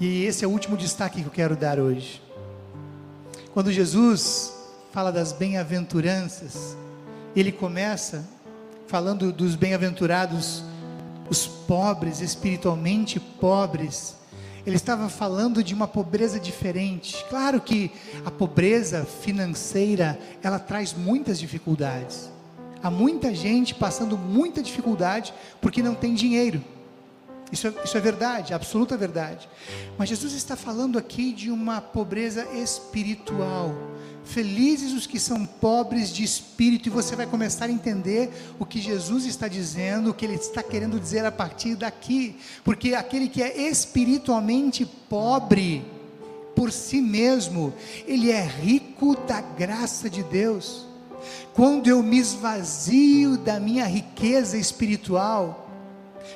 E 0.00 0.24
esse 0.24 0.44
é 0.44 0.48
o 0.48 0.50
último 0.50 0.76
destaque 0.76 1.20
que 1.20 1.26
eu 1.26 1.30
quero 1.30 1.56
dar 1.56 1.78
hoje. 1.78 2.22
Quando 3.52 3.72
Jesus 3.72 4.52
fala 4.92 5.10
das 5.10 5.32
bem-aventuranças, 5.32 6.76
ele 7.34 7.52
começa 7.52 8.28
falando 8.86 9.32
dos 9.32 9.54
bem-aventurados 9.54 10.62
os 11.30 11.46
pobres, 11.46 12.20
espiritualmente 12.20 13.18
pobres. 13.18 14.16
Ele 14.66 14.76
estava 14.76 15.08
falando 15.08 15.62
de 15.62 15.72
uma 15.72 15.88
pobreza 15.88 16.38
diferente. 16.38 17.24
Claro 17.28 17.60
que 17.60 17.90
a 18.24 18.30
pobreza 18.30 19.04
financeira, 19.04 20.18
ela 20.42 20.58
traz 20.58 20.92
muitas 20.92 21.38
dificuldades. 21.38 22.30
Há 22.82 22.90
muita 22.90 23.34
gente 23.34 23.74
passando 23.74 24.16
muita 24.16 24.62
dificuldade 24.62 25.32
porque 25.60 25.82
não 25.82 25.94
tem 25.94 26.14
dinheiro. 26.14 26.62
Isso 27.50 27.66
é, 27.66 27.74
isso 27.84 27.96
é 27.96 28.00
verdade, 28.00 28.52
absoluta 28.52 28.96
verdade. 28.96 29.48
Mas 29.96 30.08
Jesus 30.08 30.32
está 30.32 30.56
falando 30.56 30.98
aqui 30.98 31.32
de 31.32 31.50
uma 31.50 31.80
pobreza 31.80 32.46
espiritual. 32.54 33.74
Felizes 34.24 34.92
os 34.92 35.06
que 35.06 35.18
são 35.18 35.46
pobres 35.46 36.12
de 36.12 36.22
espírito, 36.22 36.88
e 36.88 36.90
você 36.90 37.16
vai 37.16 37.26
começar 37.26 37.64
a 37.64 37.72
entender 37.72 38.30
o 38.58 38.66
que 38.66 38.78
Jesus 38.78 39.24
está 39.24 39.48
dizendo, 39.48 40.10
o 40.10 40.14
que 40.14 40.26
ele 40.26 40.34
está 40.34 40.62
querendo 40.62 41.00
dizer 41.00 41.24
a 41.24 41.32
partir 41.32 41.74
daqui, 41.76 42.36
porque 42.62 42.94
aquele 42.94 43.28
que 43.28 43.42
é 43.42 43.68
espiritualmente 43.70 44.84
pobre 45.08 45.82
por 46.54 46.70
si 46.72 47.00
mesmo, 47.00 47.72
ele 48.06 48.30
é 48.30 48.42
rico 48.42 49.16
da 49.26 49.40
graça 49.40 50.10
de 50.10 50.22
Deus. 50.24 50.86
Quando 51.54 51.86
eu 51.86 52.02
me 52.02 52.18
esvazio 52.18 53.38
da 53.38 53.58
minha 53.58 53.86
riqueza 53.86 54.58
espiritual, 54.58 55.67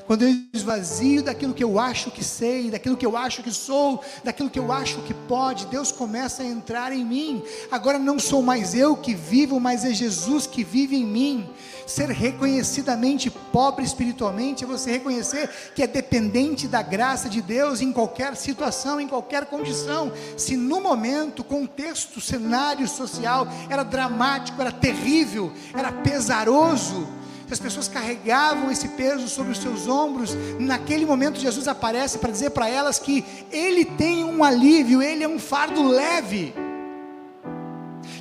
Quando 0.07 0.23
eu 0.23 0.35
esvazio 0.53 1.23
daquilo 1.23 1.55
que 1.55 1.65
eu 1.65 1.79
acho 1.79 2.11
que 2.11 2.25
sei, 2.25 2.71
daquilo 2.71 2.97
que 2.97 3.07
eu 3.07 3.17
acho 3.17 3.43
que 3.43 3.53
sou, 3.53 4.03
daquilo 4.25 4.51
que 4.51 4.59
eu 4.59 4.73
acho 4.73 5.01
que 5.03 5.15
pode, 5.15 5.67
Deus 5.67 5.93
começa 5.93 6.43
a 6.43 6.47
entrar 6.47 6.93
em 6.93 7.05
mim. 7.05 7.43
Agora 7.71 7.99
não 7.99 8.19
sou 8.19 8.43
mais 8.43 8.75
eu 8.75 8.97
que 8.97 9.15
vivo, 9.15 9.61
mas 9.61 9.85
é 9.85 9.93
Jesus 9.93 10.47
que 10.47 10.65
vive 10.65 10.97
em 10.97 11.05
mim. 11.05 11.49
Ser 11.87 12.11
reconhecidamente 12.11 13.31
pobre 13.31 13.85
espiritualmente 13.85 14.65
é 14.65 14.67
você 14.67 14.93
reconhecer 14.93 15.49
que 15.75 15.83
é 15.83 15.87
dependente 15.87 16.67
da 16.69 16.83
graça 16.83 17.29
de 17.29 17.43
Deus 17.43 17.81
em 17.81 17.93
qualquer 17.93 18.37
situação, 18.37 19.01
em 19.01 19.09
qualquer 19.09 19.47
condição. 19.47 20.13
Se 20.37 20.57
no 20.57 20.81
momento, 20.81 21.45
contexto, 21.45 22.21
cenário 22.21 22.89
social 22.89 23.47
era 23.69 23.83
dramático, 23.83 24.61
era 24.61 24.73
terrível, 24.73 25.53
era 25.75 25.93
pesaroso, 25.93 27.07
as 27.53 27.61
pessoas 27.61 27.89
carregavam 27.89 28.71
esse 28.71 28.89
peso 28.89 29.29
sobre 29.29 29.53
os 29.53 29.59
seus 29.59 29.87
ombros, 29.89 30.37
naquele 30.59 31.05
momento 31.05 31.39
Jesus 31.39 31.69
aparece 31.69 32.19
para 32.19 32.31
dizer 32.31 32.51
para 32.51 32.69
elas 32.69 32.99
que 32.99 33.25
Ele 33.51 33.85
tem 33.85 34.25
um 34.25 34.43
alívio, 34.43 35.03
Ele 35.03 35.25
é 35.25 35.29
um 35.29 35.39
fardo 35.39 35.87
leve 35.87 36.55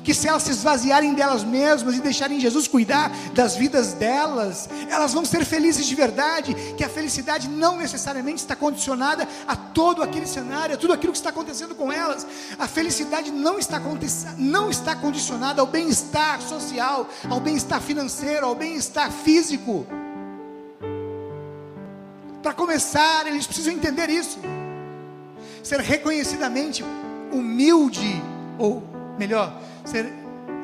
que 0.02 0.14
se 0.14 0.28
elas 0.28 0.42
se 0.42 0.50
esvaziarem 0.50 1.14
delas 1.14 1.44
mesmas 1.44 1.96
e 1.96 2.00
deixarem 2.00 2.40
Jesus 2.40 2.66
cuidar 2.66 3.10
das 3.34 3.56
vidas 3.56 3.92
delas, 3.92 4.68
elas 4.88 5.12
vão 5.12 5.24
ser 5.24 5.44
felizes 5.44 5.86
de 5.86 5.94
verdade, 5.94 6.54
que 6.76 6.84
a 6.84 6.88
felicidade 6.88 7.48
não 7.48 7.76
necessariamente 7.76 8.40
está 8.40 8.56
condicionada 8.56 9.28
a 9.46 9.54
todo 9.54 10.02
aquele 10.02 10.26
cenário, 10.26 10.74
a 10.74 10.78
tudo 10.78 10.92
aquilo 10.92 11.12
que 11.12 11.18
está 11.18 11.30
acontecendo 11.30 11.74
com 11.74 11.92
elas. 11.92 12.26
A 12.58 12.66
felicidade 12.66 13.30
não 13.30 13.58
está, 13.58 13.80
não 14.36 14.70
está 14.70 14.96
condicionada 14.96 15.60
ao 15.60 15.66
bem-estar 15.66 16.40
social, 16.40 17.08
ao 17.28 17.40
bem-estar 17.40 17.80
financeiro, 17.80 18.46
ao 18.46 18.54
bem-estar 18.54 19.10
físico. 19.10 19.86
Para 22.42 22.52
começar, 22.52 23.26
eles 23.26 23.46
precisam 23.46 23.72
entender 23.72 24.10
isso. 24.10 24.38
Ser 25.62 25.78
reconhecidamente 25.78 26.84
humilde, 27.32 28.20
ou 28.58 28.82
melhor, 29.18 29.60
ser 29.84 30.12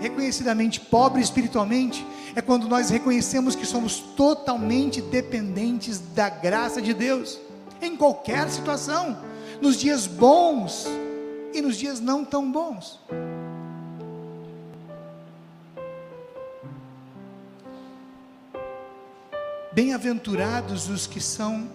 reconhecidamente 0.00 0.80
pobre 0.80 1.20
espiritualmente 1.20 2.06
é 2.34 2.40
quando 2.40 2.68
nós 2.68 2.90
reconhecemos 2.90 3.56
que 3.56 3.66
somos 3.66 3.98
totalmente 3.98 5.00
dependentes 5.00 5.98
da 5.98 6.28
graça 6.28 6.80
de 6.80 6.94
Deus, 6.94 7.38
em 7.82 7.96
qualquer 7.96 8.48
situação, 8.48 9.18
nos 9.60 9.76
dias 9.76 10.06
bons 10.06 10.86
e 11.52 11.60
nos 11.60 11.76
dias 11.76 12.00
não 12.00 12.24
tão 12.24 12.50
bons. 12.50 13.00
Bem-aventurados 19.72 20.88
os 20.88 21.06
que 21.06 21.20
são 21.20 21.68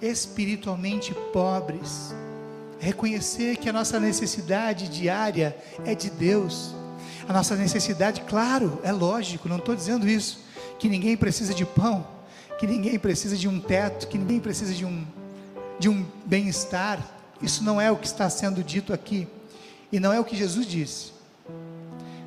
espiritualmente 0.00 1.14
pobres, 1.32 2.14
reconhecer 2.80 3.56
que 3.58 3.68
a 3.68 3.72
nossa 3.72 4.00
necessidade 4.00 4.88
diária 4.88 5.56
é 5.84 5.94
de 5.94 6.10
Deus. 6.10 6.74
A 7.28 7.32
nossa 7.32 7.54
necessidade, 7.54 8.22
claro, 8.22 8.80
é 8.82 8.90
lógico, 8.90 9.48
não 9.48 9.58
estou 9.58 9.76
dizendo 9.76 10.08
isso, 10.08 10.40
que 10.78 10.88
ninguém 10.88 11.16
precisa 11.16 11.54
de 11.54 11.64
pão, 11.64 12.04
que 12.58 12.66
ninguém 12.66 12.98
precisa 12.98 13.36
de 13.36 13.46
um 13.46 13.60
teto, 13.60 14.08
que 14.08 14.18
ninguém 14.18 14.40
precisa 14.40 14.74
de 14.74 14.84
um, 14.84 15.06
de 15.78 15.88
um 15.88 16.04
bem-estar, 16.24 17.06
isso 17.40 17.62
não 17.62 17.80
é 17.80 17.90
o 17.90 17.96
que 17.96 18.06
está 18.06 18.28
sendo 18.28 18.64
dito 18.64 18.92
aqui, 18.92 19.28
e 19.92 20.00
não 20.00 20.12
é 20.12 20.18
o 20.18 20.24
que 20.24 20.34
Jesus 20.34 20.66
disse, 20.66 21.12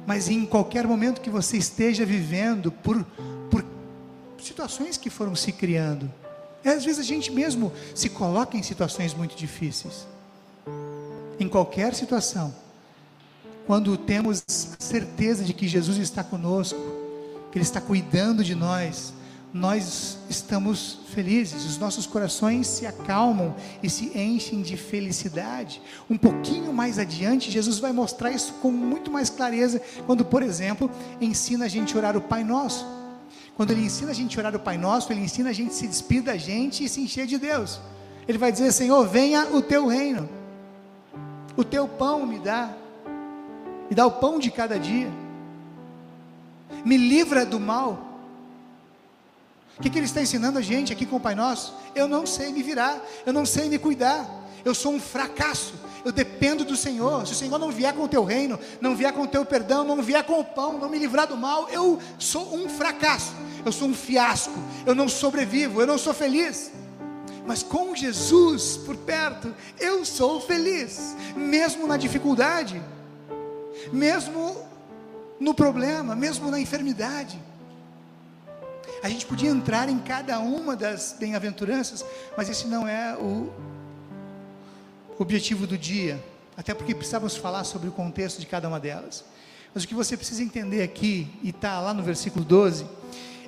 mas 0.05 0.29
em 0.29 0.45
qualquer 0.45 0.87
momento 0.87 1.21
que 1.21 1.29
você 1.29 1.57
esteja 1.57 2.05
vivendo, 2.05 2.71
por, 2.71 3.03
por 3.49 3.65
situações 4.41 4.97
que 4.97 5.09
foram 5.09 5.35
se 5.35 5.51
criando, 5.51 6.11
às 6.63 6.85
vezes 6.85 6.99
a 6.99 7.03
gente 7.03 7.31
mesmo 7.31 7.73
se 7.93 8.09
coloca 8.09 8.55
em 8.55 8.63
situações 8.63 9.13
muito 9.13 9.35
difíceis, 9.35 10.07
em 11.43 11.49
qualquer 11.49 11.93
situação, 11.93 12.53
quando 13.67 13.97
temos 13.97 14.43
certeza 14.79 15.43
de 15.43 15.53
que 15.53 15.67
Jesus 15.67 15.97
está 15.97 16.23
conosco, 16.23 16.79
que 17.51 17.57
Ele 17.57 17.63
está 17.63 17.79
cuidando 17.79 18.43
de 18.43 18.55
nós, 18.55 19.13
nós 19.53 20.17
estamos 20.29 20.99
felizes, 21.13 21.63
os 21.65 21.77
nossos 21.77 22.07
corações 22.07 22.65
se 22.65 22.87
acalmam 22.87 23.55
e 23.83 23.89
se 23.89 24.17
enchem 24.17 24.63
de 24.63 24.75
felicidade. 24.75 25.79
Um 26.09 26.17
pouquinho 26.17 26.73
mais 26.73 26.97
adiante, 26.97 27.51
Jesus 27.51 27.77
vai 27.77 27.91
mostrar 27.91 28.31
isso 28.31 28.53
com 28.53 28.71
muito 28.71 29.11
mais 29.11 29.29
clareza, 29.29 29.79
quando, 30.07 30.25
por 30.25 30.41
exemplo, 30.41 30.89
ensina 31.21 31.65
a 31.65 31.67
gente 31.67 31.93
a 31.93 31.97
orar 31.99 32.17
o 32.17 32.21
Pai 32.21 32.43
Nosso. 32.43 32.87
Quando 33.55 33.69
Ele 33.69 33.85
ensina 33.85 34.09
a 34.09 34.15
gente 34.15 34.35
a 34.37 34.41
orar 34.41 34.55
o 34.55 34.59
Pai 34.59 34.77
Nosso, 34.77 35.13
Ele 35.13 35.21
ensina 35.21 35.51
a 35.51 35.53
gente 35.53 35.69
a 35.69 35.73
se 35.73 35.87
despedir 35.87 36.23
da 36.23 36.35
gente 36.35 36.83
e 36.83 36.89
se 36.89 36.99
encher 37.01 37.27
de 37.27 37.37
Deus. 37.37 37.79
Ele 38.27 38.39
vai 38.39 38.51
dizer: 38.51 38.71
Senhor, 38.71 39.07
venha 39.07 39.53
o 39.53 39.61
teu 39.61 39.85
reino, 39.85 40.27
o 41.55 41.63
teu 41.63 41.87
pão 41.87 42.25
me 42.25 42.39
dá 42.39 42.73
me 43.89 43.95
dá 43.95 44.07
o 44.07 44.11
pão 44.11 44.39
de 44.39 44.49
cada 44.49 44.79
dia, 44.79 45.11
me 46.83 46.97
livra 46.97 47.45
do 47.45 47.59
mal. 47.59 48.11
O 49.77 49.81
que, 49.83 49.89
que 49.89 49.99
ele 49.99 50.05
está 50.05 50.21
ensinando 50.21 50.57
a 50.57 50.61
gente 50.61 50.93
aqui 50.93 51.05
com 51.05 51.17
o 51.17 51.19
Pai 51.19 51.35
Nosso? 51.35 51.75
Eu 51.93 52.07
não 52.07 52.25
sei 52.25 52.51
me 52.51 52.63
virar, 52.63 52.99
eu 53.25 53.31
não 53.33 53.45
sei 53.45 53.69
me 53.69 53.77
cuidar, 53.77 54.27
eu 54.65 54.73
sou 54.73 54.93
um 54.93 54.99
fracasso, 54.99 55.75
eu 56.05 56.11
dependo 56.11 56.63
do 56.63 56.75
Senhor. 56.75 57.27
Se 57.27 57.33
o 57.33 57.35
Senhor 57.35 57.59
não 57.59 57.69
vier 57.69 57.93
com 57.93 58.03
o 58.03 58.07
teu 58.07 58.23
reino, 58.23 58.59
não 58.81 58.95
vier 58.95 59.11
com 59.13 59.21
o 59.21 59.27
teu 59.27 59.45
perdão, 59.45 59.83
não 59.83 60.01
vier 60.01 60.23
com 60.23 60.39
o 60.39 60.43
pão, 60.43 60.79
não 60.79 60.89
me 60.89 60.97
livrar 60.97 61.27
do 61.27 61.37
mal, 61.37 61.69
eu 61.69 61.99
sou 62.17 62.55
um 62.55 62.69
fracasso, 62.69 63.33
eu 63.65 63.71
sou 63.71 63.87
um 63.87 63.93
fiasco, 63.93 64.57
eu 64.85 64.95
não 64.95 65.07
sobrevivo, 65.07 65.81
eu 65.81 65.87
não 65.87 65.97
sou 65.97 66.13
feliz. 66.13 66.71
Mas 67.45 67.61
com 67.61 67.95
Jesus 67.95 68.77
por 68.77 68.95
perto, 68.97 69.53
eu 69.79 70.05
sou 70.05 70.39
feliz, 70.39 71.15
mesmo 71.35 71.85
na 71.87 71.97
dificuldade 71.97 72.81
mesmo 73.91 74.65
no 75.39 75.53
problema, 75.53 76.15
mesmo 76.15 76.49
na 76.49 76.59
enfermidade. 76.59 77.39
A 79.01 79.09
gente 79.09 79.25
podia 79.25 79.49
entrar 79.49 79.89
em 79.89 79.99
cada 79.99 80.39
uma 80.39 80.75
das 80.75 81.15
bem-aventuranças, 81.19 82.05
mas 82.37 82.49
esse 82.49 82.67
não 82.67 82.87
é 82.87 83.15
o 83.17 83.51
objetivo 85.19 85.67
do 85.67 85.77
dia, 85.77 86.23
até 86.55 86.73
porque 86.73 86.95
precisamos 86.95 87.35
falar 87.35 87.63
sobre 87.65 87.89
o 87.89 87.91
contexto 87.91 88.39
de 88.39 88.45
cada 88.45 88.67
uma 88.67 88.79
delas. 88.79 89.25
Mas 89.73 89.83
o 89.83 89.87
que 89.87 89.95
você 89.95 90.15
precisa 90.15 90.41
entender 90.41 90.83
aqui, 90.83 91.27
e 91.41 91.49
está 91.49 91.81
lá 91.81 91.93
no 91.93 92.03
versículo 92.03 92.45
12, 92.45 92.85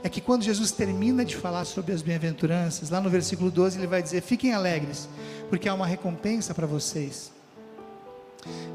é 0.05 0.09
que 0.09 0.21
quando 0.21 0.43
Jesus 0.43 0.69
termina 0.69 1.25
de 1.25 1.35
falar 1.35 1.65
sobre 1.65 1.91
as 1.91 2.03
bem-aventuranças, 2.03 2.91
lá 2.91 3.01
no 3.01 3.09
versículo 3.09 3.49
12 3.49 3.79
ele 3.79 3.87
vai 3.87 4.03
dizer: 4.03 4.21
Fiquem 4.21 4.53
alegres, 4.53 5.09
porque 5.49 5.67
há 5.67 5.73
uma 5.73 5.87
recompensa 5.87 6.53
para 6.53 6.67
vocês. 6.67 7.31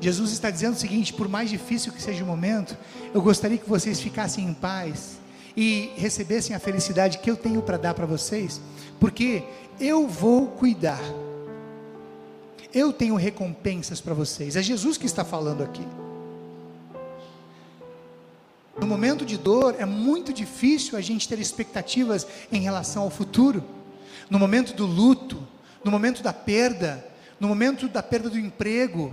Jesus 0.00 0.32
está 0.32 0.50
dizendo 0.50 0.74
o 0.74 0.76
seguinte: 0.76 1.12
por 1.12 1.28
mais 1.28 1.48
difícil 1.48 1.92
que 1.92 2.02
seja 2.02 2.24
o 2.24 2.26
momento, 2.26 2.76
eu 3.14 3.22
gostaria 3.22 3.56
que 3.56 3.68
vocês 3.68 4.00
ficassem 4.00 4.44
em 4.44 4.52
paz 4.52 5.20
e 5.56 5.92
recebessem 5.96 6.56
a 6.56 6.58
felicidade 6.58 7.18
que 7.18 7.30
eu 7.30 7.36
tenho 7.36 7.62
para 7.62 7.76
dar 7.76 7.94
para 7.94 8.06
vocês, 8.06 8.60
porque 8.98 9.44
eu 9.78 10.08
vou 10.08 10.48
cuidar. 10.48 11.00
Eu 12.74 12.92
tenho 12.92 13.14
recompensas 13.14 14.00
para 14.00 14.14
vocês. 14.14 14.56
É 14.56 14.62
Jesus 14.62 14.96
que 14.96 15.06
está 15.06 15.24
falando 15.24 15.62
aqui. 15.62 15.86
No 18.80 18.86
momento 18.86 19.26
de 19.26 19.36
dor, 19.36 19.76
é 19.78 19.84
muito 19.84 20.32
difícil 20.32 20.96
a 20.96 21.02
gente 21.02 21.28
ter 21.28 21.38
expectativas 21.38 22.26
em 22.50 22.60
relação 22.60 23.02
ao 23.02 23.10
futuro. 23.10 23.62
No 24.30 24.38
momento 24.38 24.72
do 24.72 24.86
luto, 24.86 25.46
no 25.84 25.90
momento 25.90 26.22
da 26.22 26.32
perda, 26.32 27.04
no 27.38 27.46
momento 27.46 27.88
da 27.88 28.02
perda 28.02 28.30
do 28.30 28.38
emprego, 28.38 29.12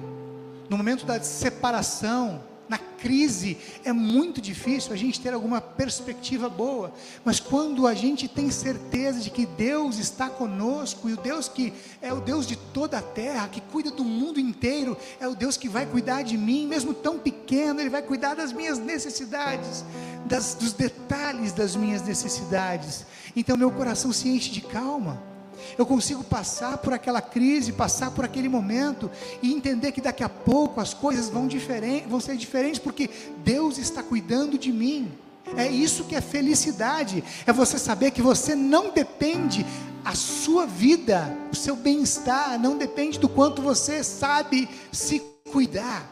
no 0.70 0.78
momento 0.78 1.06
da 1.06 1.22
separação, 1.22 2.42
na 2.70 2.78
crise, 2.78 3.58
é 3.86 3.94
muito 3.94 4.42
difícil 4.42 4.92
a 4.92 4.96
gente 4.96 5.22
ter 5.22 5.34
alguma 5.34 5.62
perspectiva 5.62 6.50
boa, 6.50 6.94
mas 7.24 7.40
quando 7.40 7.88
a 7.88 7.94
gente 7.94 8.28
tem 8.28 8.52
certeza 8.52 9.20
de 9.20 9.30
que 9.30 9.46
Deus 9.46 9.98
está 9.98 10.30
conosco, 10.30 11.10
e 11.10 11.14
o 11.14 11.18
Deus 11.18 11.48
que 11.48 11.74
é 12.02 12.12
o 12.14 12.20
Deus 12.20 12.46
de 12.46 12.56
toda 12.56 12.98
a 12.98 13.02
terra, 13.02 13.48
que 13.48 13.62
cuida 13.62 13.92
do 13.92 14.04
mundo 14.04 14.40
inteiro, 14.40 14.98
é 15.20 15.28
o 15.28 15.36
Deus 15.36 15.56
que 15.56 15.70
vai 15.70 15.86
cuidar 15.86 16.24
de 16.24 16.38
mim, 16.38 16.68
mesmo 16.68 16.94
tão 16.94 17.18
pequeno, 17.18 17.80
Ele 17.80 17.90
vai 17.90 18.02
cuidar 18.02 18.36
das 18.36 18.52
minhas 18.52 18.80
necessidades, 18.80 19.86
das, 20.26 20.56
dos 20.56 20.74
detalhes 20.74 21.54
das 21.54 21.76
minhas 21.76 22.02
necessidades, 22.02 23.06
então 23.36 23.56
meu 23.56 23.72
coração 23.72 24.12
se 24.12 24.28
enche 24.28 24.50
de 24.50 24.62
calma 24.62 25.37
eu 25.78 25.86
consigo 25.86 26.24
passar 26.24 26.78
por 26.78 26.94
aquela 26.94 27.22
crise, 27.22 27.72
passar 27.72 28.12
por 28.12 28.24
aquele 28.24 28.48
momento 28.48 29.10
e 29.42 29.54
entender 29.54 29.92
que 29.92 30.02
daqui 30.02 30.24
a 30.24 30.30
pouco 30.30 30.80
as 30.80 30.94
coisas 30.94 31.30
vão, 31.30 31.48
diferente, 31.48 32.08
vão 32.08 32.20
ser 32.20 32.38
diferentes, 32.38 32.80
porque 32.80 33.10
Deus 33.44 33.78
está 33.78 34.04
cuidando 34.04 34.58
de 34.58 34.72
mim. 34.72 35.12
É 35.56 35.68
isso 35.68 36.04
que 36.04 36.16
é 36.16 36.20
felicidade, 36.20 37.24
é 37.46 37.54
você 37.54 37.80
saber 37.80 38.12
que 38.12 38.22
você 38.22 38.54
não 38.54 38.92
depende, 38.92 39.66
a 40.08 40.16
sua 40.16 40.66
vida, 40.66 41.36
o 41.52 41.56
seu 41.56 41.76
bem-estar, 41.76 42.58
não 42.58 42.78
depende 42.78 43.20
do 43.20 43.28
quanto 43.28 43.62
você 43.62 44.02
sabe 44.06 44.70
se 44.90 45.22
cuidar, 45.52 46.10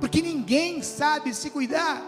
porque 0.00 0.22
ninguém 0.22 0.82
sabe 0.82 1.34
se 1.34 1.50
cuidar. 1.50 2.00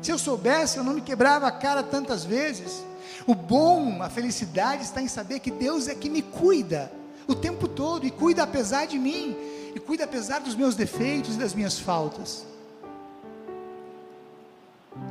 Se 0.00 0.12
eu 0.12 0.18
soubesse, 0.18 0.76
eu 0.76 0.84
não 0.84 0.94
me 0.94 1.00
quebrava 1.00 1.48
a 1.48 1.50
cara 1.50 1.82
tantas 1.82 2.24
vezes. 2.24 2.84
O 3.26 3.34
bom, 3.34 4.02
a 4.02 4.10
felicidade 4.10 4.82
está 4.82 5.00
em 5.00 5.08
saber 5.08 5.40
que 5.40 5.50
Deus 5.50 5.88
é 5.88 5.94
que 5.94 6.10
me 6.10 6.20
cuida 6.20 6.92
o 7.26 7.34
tempo 7.34 7.66
todo 7.66 8.06
e 8.06 8.10
cuida 8.10 8.42
apesar 8.42 8.86
de 8.86 8.98
mim, 8.98 9.34
e 9.74 9.80
cuida 9.80 10.04
apesar 10.04 10.40
dos 10.40 10.54
meus 10.54 10.74
defeitos 10.74 11.36
e 11.36 11.38
das 11.38 11.54
minhas 11.54 11.78
faltas. 11.78 12.44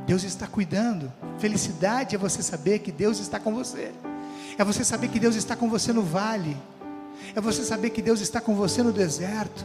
Deus 0.06 0.22
está 0.22 0.46
cuidando. 0.46 1.12
Felicidade 1.38 2.14
é 2.14 2.18
você 2.18 2.42
saber 2.42 2.78
que 2.78 2.92
Deus 2.92 3.18
está 3.18 3.40
com 3.40 3.52
você. 3.52 3.92
É 4.56 4.64
você 4.64 4.84
saber 4.84 5.08
que 5.08 5.18
Deus 5.18 5.34
está 5.34 5.56
com 5.56 5.68
você 5.68 5.92
no 5.92 6.02
vale. 6.02 6.56
É 7.34 7.40
você 7.40 7.64
saber 7.64 7.90
que 7.90 8.00
Deus 8.00 8.20
está 8.20 8.40
com 8.40 8.54
você 8.54 8.82
no 8.82 8.92
deserto. 8.92 9.64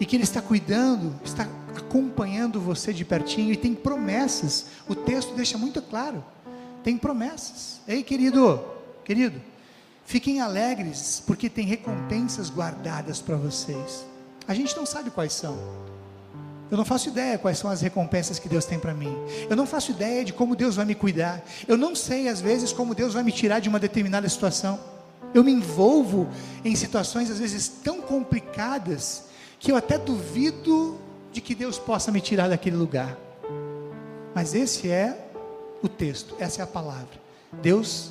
E 0.00 0.06
que 0.06 0.16
Ele 0.16 0.24
está 0.24 0.40
cuidando, 0.40 1.14
está 1.24 1.46
acompanhando 1.76 2.60
você 2.60 2.92
de 2.92 3.04
pertinho 3.04 3.52
e 3.52 3.56
tem 3.56 3.74
promessas. 3.74 4.66
O 4.88 4.94
texto 4.94 5.34
deixa 5.34 5.58
muito 5.58 5.80
claro. 5.82 6.24
Tem 6.86 6.96
promessas. 6.96 7.80
Ei, 7.88 8.04
querido, 8.04 8.64
querido, 9.04 9.42
fiquem 10.04 10.40
alegres, 10.40 11.20
porque 11.26 11.50
tem 11.50 11.66
recompensas 11.66 12.48
guardadas 12.48 13.20
para 13.20 13.34
vocês. 13.34 14.06
A 14.46 14.54
gente 14.54 14.76
não 14.76 14.86
sabe 14.86 15.10
quais 15.10 15.32
são. 15.32 15.58
Eu 16.70 16.76
não 16.76 16.84
faço 16.84 17.08
ideia 17.08 17.38
quais 17.38 17.58
são 17.58 17.68
as 17.68 17.80
recompensas 17.80 18.38
que 18.38 18.48
Deus 18.48 18.66
tem 18.66 18.78
para 18.78 18.94
mim. 18.94 19.12
Eu 19.50 19.56
não 19.56 19.66
faço 19.66 19.90
ideia 19.90 20.24
de 20.24 20.32
como 20.32 20.54
Deus 20.54 20.76
vai 20.76 20.84
me 20.84 20.94
cuidar. 20.94 21.44
Eu 21.66 21.76
não 21.76 21.96
sei, 21.96 22.28
às 22.28 22.40
vezes, 22.40 22.72
como 22.72 22.94
Deus 22.94 23.14
vai 23.14 23.24
me 23.24 23.32
tirar 23.32 23.58
de 23.58 23.68
uma 23.68 23.80
determinada 23.80 24.28
situação. 24.28 24.78
Eu 25.34 25.42
me 25.42 25.50
envolvo 25.50 26.28
em 26.64 26.76
situações, 26.76 27.28
às 27.32 27.40
vezes, 27.40 27.66
tão 27.66 28.00
complicadas, 28.00 29.24
que 29.58 29.72
eu 29.72 29.76
até 29.76 29.98
duvido 29.98 30.96
de 31.32 31.40
que 31.40 31.52
Deus 31.52 31.80
possa 31.80 32.12
me 32.12 32.20
tirar 32.20 32.48
daquele 32.48 32.76
lugar. 32.76 33.18
Mas 34.32 34.54
esse 34.54 34.88
é 34.88 35.25
o 35.86 35.88
texto, 35.88 36.36
essa 36.38 36.60
é 36.60 36.64
a 36.64 36.66
palavra. 36.66 37.20
Deus 37.62 38.10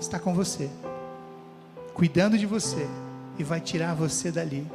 está 0.00 0.18
com 0.18 0.34
você, 0.34 0.70
cuidando 1.94 2.38
de 2.38 2.46
você, 2.46 2.86
e 3.38 3.44
vai 3.44 3.60
tirar 3.60 3.94
você 3.94 4.30
dali. 4.30 4.66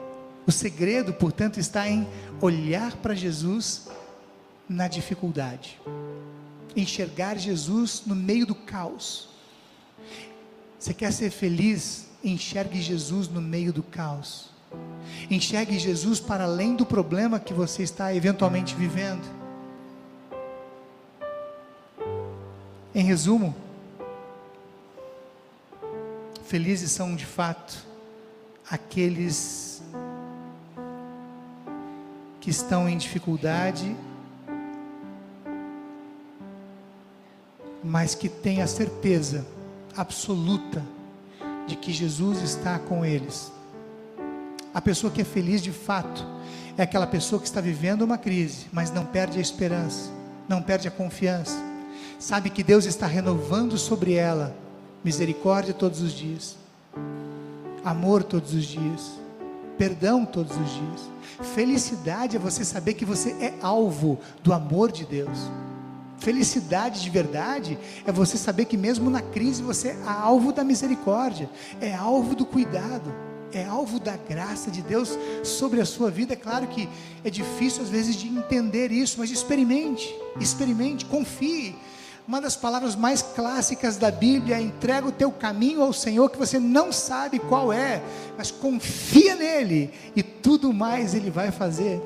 O 0.46 0.52
segredo, 0.52 1.14
portanto, 1.14 1.60
está 1.60 1.88
em 1.88 2.08
olhar 2.42 2.96
para 2.98 3.14
Jesus 3.14 3.88
na 4.68 4.88
dificuldade, 4.88 5.80
enxergar 6.76 7.38
Jesus 7.38 8.04
no 8.06 8.16
meio 8.16 8.46
do 8.46 8.56
caos. 8.56 9.30
Você 10.78 10.94
quer 10.94 11.12
ser 11.14 11.30
feliz? 11.30 12.10
Enxergue 12.24 12.82
Jesus 12.82 13.28
no 13.28 13.42
meio 13.42 13.72
do 13.72 13.84
caos. 13.84 14.50
Enxergue 15.30 15.78
Jesus 15.78 16.20
para 16.20 16.46
além 16.46 16.76
do 16.76 16.86
problema 16.86 17.40
que 17.40 17.54
você 17.54 17.84
está 17.84 18.14
eventualmente 18.16 18.74
vivendo. 18.76 19.41
Em 22.94 23.06
resumo, 23.06 23.56
felizes 26.44 26.92
são 26.92 27.16
de 27.16 27.26
fato 27.26 27.86
aqueles 28.70 29.82
que 32.42 32.50
estão 32.50 32.90
em 32.90 32.98
dificuldade, 32.98 33.96
mas 37.82 38.14
que 38.14 38.28
têm 38.28 38.62
a 38.62 38.68
certeza 38.68 39.48
absoluta 39.96 40.84
de 41.68 41.78
que 41.78 41.94
Jesus 41.94 42.42
está 42.42 42.78
com 42.78 43.06
eles. 43.06 43.54
A 44.74 44.82
pessoa 44.82 45.14
que 45.14 45.22
é 45.22 45.26
feliz 45.26 45.62
de 45.62 45.72
fato 45.72 46.26
é 46.78 46.84
aquela 46.84 47.08
pessoa 47.08 47.40
que 47.40 47.48
está 47.48 47.62
vivendo 47.62 48.02
uma 48.02 48.18
crise, 48.18 48.68
mas 48.74 48.92
não 48.92 49.06
perde 49.06 49.38
a 49.38 49.42
esperança, 49.42 50.12
não 50.46 50.62
perde 50.62 50.90
a 50.90 50.92
confiança. 50.92 51.71
Sabe 52.22 52.52
que 52.52 52.62
Deus 52.62 52.86
está 52.86 53.08
renovando 53.08 53.80
sobre 53.80 54.14
ela 54.14 54.56
misericórdia 55.04 55.74
todos 55.74 56.02
os 56.02 56.14
dias, 56.14 56.56
amor 57.84 58.22
todos 58.22 58.54
os 58.54 58.64
dias, 58.64 59.14
perdão 59.76 60.24
todos 60.24 60.56
os 60.56 60.70
dias. 60.70 61.02
Felicidade 61.56 62.36
é 62.36 62.40
você 62.40 62.64
saber 62.64 62.94
que 62.94 63.06
você 63.06 63.32
é 63.42 63.56
alvo 63.60 64.20
do 64.44 64.54
amor 64.54 64.92
de 64.92 65.04
Deus. 65.04 65.50
Felicidade 66.20 67.02
de 67.02 67.10
verdade 67.10 67.76
é 68.06 68.12
você 68.12 68.38
saber 68.38 68.66
que 68.66 68.78
mesmo 68.78 69.10
na 69.10 69.24
crise 69.24 69.64
você 69.64 69.88
é 69.88 69.98
alvo 70.06 70.54
da 70.54 70.64
misericórdia, 70.64 71.50
é 71.82 71.92
alvo 71.92 72.36
do 72.36 72.46
cuidado, 72.46 73.12
é 73.52 73.66
alvo 73.66 74.00
da 74.00 74.16
graça 74.16 74.70
de 74.70 74.84
Deus 74.84 75.18
sobre 75.44 75.82
a 75.82 75.86
sua 75.88 76.12
vida. 76.12 76.34
É 76.34 76.38
claro 76.38 76.68
que 76.68 76.88
é 77.24 77.32
difícil 77.32 77.82
às 77.82 77.90
vezes 77.90 78.16
de 78.16 78.28
entender 78.28 78.92
isso, 78.92 79.16
mas 79.18 79.32
experimente, 79.32 80.16
experimente, 80.40 81.04
confie 81.06 81.76
uma 82.28 82.40
das 82.40 82.56
palavras 82.56 82.96
mais 82.96 83.22
clássicas 83.22 83.98
da 83.98 84.12
Bíblia 84.12 84.58
é 84.58 84.62
entrega 84.62 85.08
o 85.08 85.12
teu 85.12 85.32
caminho 85.32 85.82
ao 85.82 85.92
Senhor 85.92 86.30
que 86.30 86.38
você 86.38 86.60
não 86.60 86.92
sabe 86.92 87.40
qual 87.40 87.74
é, 87.74 88.02
mas 88.38 88.52
confia 88.52 89.36
nele 89.36 89.94
e 90.16 90.22
tudo 90.22 90.72
mais 90.72 91.14
ele 91.14 91.30
vai 91.30 91.52
fazer. 91.52 92.02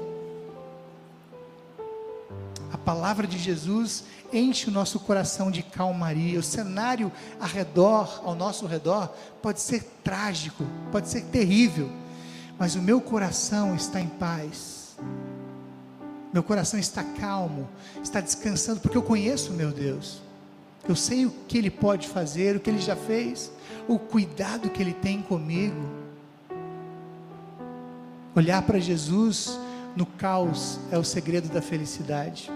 A 2.71 2.77
palavra 2.77 3.27
de 3.27 3.37
Jesus 3.37 4.03
enche 4.31 4.69
o 4.69 4.71
nosso 4.71 4.99
coração 4.99 5.51
de 5.51 5.63
calmaria. 5.63 6.39
O 6.39 6.43
cenário 6.43 7.11
ao 7.39 7.47
redor, 7.47 8.21
ao 8.23 8.35
nosso 8.35 8.65
redor, 8.65 9.13
pode 9.41 9.61
ser 9.61 9.83
trágico, 10.03 10.65
pode 10.91 11.09
ser 11.09 11.21
terrível, 11.25 11.89
mas 12.57 12.75
o 12.75 12.81
meu 12.81 12.99
coração 12.99 13.75
está 13.75 13.99
em 13.99 14.07
paz 14.07 14.75
meu 16.35 16.43
coração 16.43 16.77
está 16.77 17.01
calmo, 17.01 17.65
está 18.03 18.19
descansando, 18.19 18.81
porque 18.81 18.97
eu 18.97 19.01
conheço 19.01 19.53
meu 19.53 19.71
Deus. 19.71 20.21
Eu 20.85 20.93
sei 20.93 21.25
o 21.25 21.31
que 21.47 21.57
Ele 21.57 21.71
pode 21.71 22.09
fazer, 22.09 22.57
o 22.57 22.59
que 22.59 22.69
Ele 22.69 22.81
já 22.81 22.93
fez, 22.93 23.49
o 23.87 23.97
cuidado 23.97 24.69
que 24.69 24.83
Ele 24.83 24.91
tem 24.91 25.21
comigo. 25.21 25.79
Olhar 28.35 28.61
para 28.63 28.79
Jesus 28.79 29.57
no 29.95 30.05
caos 30.05 30.77
é 30.91 30.97
o 30.97 31.05
segredo 31.05 31.47
da 31.47 31.61
felicidade. 31.61 32.51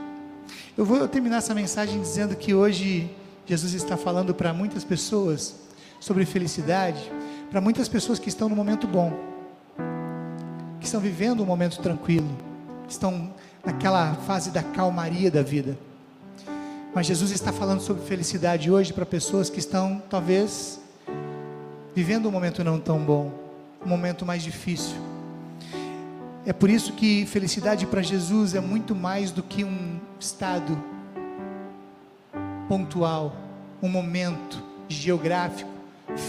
Eu 0.77 0.83
vou 0.83 1.07
terminar 1.07 1.37
essa 1.37 1.55
mensagem 1.55 2.01
dizendo 2.01 2.35
que 2.35 2.53
hoje 2.53 3.09
Jesus 3.45 3.73
está 3.73 3.95
falando 3.95 4.35
para 4.35 4.53
muitas 4.53 4.83
pessoas 4.83 5.55
sobre 6.01 6.25
felicidade, 6.25 7.09
para 7.49 7.61
muitas 7.61 7.87
pessoas 7.87 8.19
que 8.19 8.27
estão 8.27 8.49
no 8.49 8.57
momento 8.57 8.85
bom, 8.85 9.17
que 10.81 10.85
estão 10.85 10.99
vivendo 10.99 11.41
um 11.41 11.45
momento 11.45 11.79
tranquilo, 11.79 12.27
estão 12.89 13.31
naquela 13.65 14.13
fase 14.15 14.51
da 14.51 14.63
calmaria 14.63 15.29
da 15.29 15.41
vida. 15.41 15.77
Mas 16.93 17.05
Jesus 17.05 17.31
está 17.31 17.53
falando 17.53 17.81
sobre 17.81 18.03
felicidade 18.03 18.71
hoje 18.71 18.91
para 18.91 19.05
pessoas 19.05 19.49
que 19.49 19.59
estão, 19.59 20.01
talvez, 20.09 20.79
vivendo 21.95 22.27
um 22.27 22.31
momento 22.31 22.63
não 22.63 22.79
tão 22.79 22.99
bom, 22.99 23.31
um 23.85 23.89
momento 23.89 24.25
mais 24.25 24.41
difícil. 24.41 24.97
É 26.45 26.53
por 26.53 26.69
isso 26.69 26.93
que 26.93 27.25
felicidade 27.27 27.85
para 27.85 28.01
Jesus 28.01 28.55
é 28.55 28.59
muito 28.59 28.95
mais 28.95 29.29
do 29.29 29.43
que 29.43 29.63
um 29.63 29.99
estado 30.19 30.81
pontual, 32.67 33.35
um 33.83 33.89
momento 33.89 34.63
geográfico, 34.87 35.69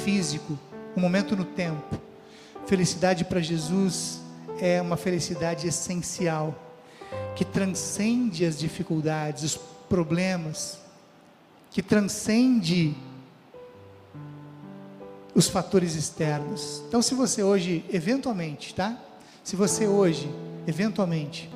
físico, 0.05 0.59
um 0.97 1.01
momento 1.01 1.35
no 1.35 1.45
tempo. 1.45 1.99
Felicidade 2.66 3.25
para 3.25 3.40
Jesus 3.40 4.21
é 4.61 4.83
uma 4.83 4.97
felicidade 4.97 5.66
essencial 5.66 6.55
que 7.35 7.44
transcende 7.44 8.44
as 8.44 8.59
dificuldades, 8.59 9.42
os 9.42 9.57
problemas, 9.88 10.79
que 11.70 11.83
transcende 11.83 12.94
os 15.35 15.49
fatores 15.49 15.94
externos. 15.94 16.83
Então, 16.88 17.01
se 17.01 17.14
você 17.14 17.42
hoje, 17.42 17.85
eventualmente, 17.90 18.75
tá? 18.75 18.99
Se 19.42 19.57
você 19.57 19.87
hoje, 19.87 20.31
eventualmente, 20.66 21.51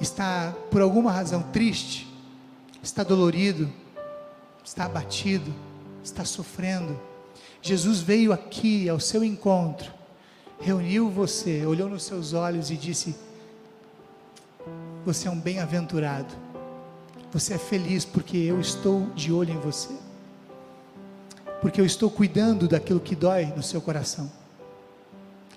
está 0.00 0.54
por 0.70 0.80
alguma 0.80 1.12
razão 1.12 1.42
triste, 1.52 2.12
está 2.82 3.04
dolorido, 3.04 3.72
está 4.64 4.86
abatido, 4.86 5.54
está 6.02 6.24
sofrendo, 6.24 6.98
Jesus 7.62 8.00
veio 8.00 8.32
aqui 8.32 8.88
ao 8.88 8.98
seu 8.98 9.22
encontro, 9.22 9.92
reuniu 10.60 11.08
você, 11.08 11.64
olhou 11.64 11.88
nos 11.88 12.02
seus 12.02 12.32
olhos 12.32 12.72
e 12.72 12.76
disse: 12.76 13.14
você 15.04 15.28
é 15.28 15.30
um 15.30 15.38
bem-aventurado. 15.38 16.32
Você 17.32 17.54
é 17.54 17.58
feliz 17.58 18.04
porque 18.04 18.36
eu 18.36 18.60
estou 18.60 19.06
de 19.14 19.32
olho 19.32 19.52
em 19.52 19.58
você. 19.58 19.92
Porque 21.60 21.80
eu 21.80 21.84
estou 21.84 22.10
cuidando 22.10 22.68
daquilo 22.68 23.00
que 23.00 23.16
dói 23.16 23.46
no 23.46 23.62
seu 23.62 23.80
coração. 23.80 24.30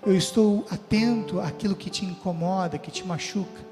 Eu 0.04 0.16
estou 0.16 0.64
atento 0.70 1.40
àquilo 1.40 1.76
que 1.76 1.90
te 1.90 2.04
incomoda, 2.04 2.78
que 2.78 2.90
te 2.90 3.06
machuca. 3.06 3.64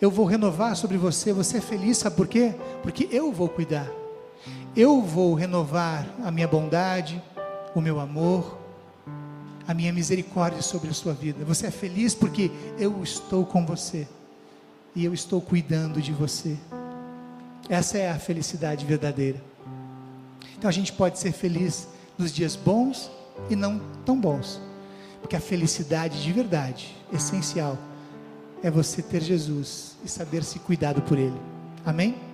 Eu 0.00 0.10
vou 0.10 0.26
renovar 0.26 0.76
sobre 0.76 0.96
você. 0.96 1.32
Você 1.32 1.58
é 1.58 1.60
feliz, 1.60 1.98
sabe 1.98 2.16
por 2.16 2.28
quê? 2.28 2.54
Porque 2.82 3.08
eu 3.10 3.32
vou 3.32 3.48
cuidar. 3.48 3.90
Eu 4.76 5.02
vou 5.02 5.34
renovar 5.34 6.06
a 6.24 6.30
minha 6.30 6.48
bondade, 6.48 7.22
o 7.74 7.80
meu 7.80 8.00
amor, 8.00 8.58
a 9.66 9.74
minha 9.74 9.92
misericórdia 9.92 10.62
sobre 10.62 10.90
a 10.90 10.94
sua 10.94 11.12
vida. 11.12 11.44
Você 11.44 11.66
é 11.66 11.70
feliz 11.70 12.14
porque 12.14 12.50
eu 12.78 13.02
estou 13.02 13.44
com 13.44 13.64
você 13.64 14.06
e 14.94 15.04
eu 15.04 15.14
estou 15.14 15.40
cuidando 15.40 16.00
de 16.00 16.12
você. 16.12 16.56
Essa 17.68 17.98
é 17.98 18.10
a 18.10 18.18
felicidade 18.18 18.84
verdadeira. 18.84 19.42
Então 20.58 20.68
a 20.68 20.72
gente 20.72 20.92
pode 20.92 21.18
ser 21.18 21.32
feliz 21.32 21.88
nos 22.18 22.32
dias 22.32 22.56
bons 22.56 23.10
e 23.48 23.56
não 23.56 23.80
tão 24.04 24.20
bons. 24.20 24.60
Porque 25.20 25.36
a 25.36 25.40
felicidade 25.40 26.22
de 26.22 26.32
verdade, 26.32 26.94
essencial, 27.12 27.78
é 28.62 28.70
você 28.70 29.02
ter 29.02 29.22
Jesus 29.22 29.96
e 30.04 30.08
saber 30.08 30.44
se 30.44 30.58
cuidado 30.58 31.02
por 31.02 31.18
Ele. 31.18 31.40
Amém? 31.84 32.31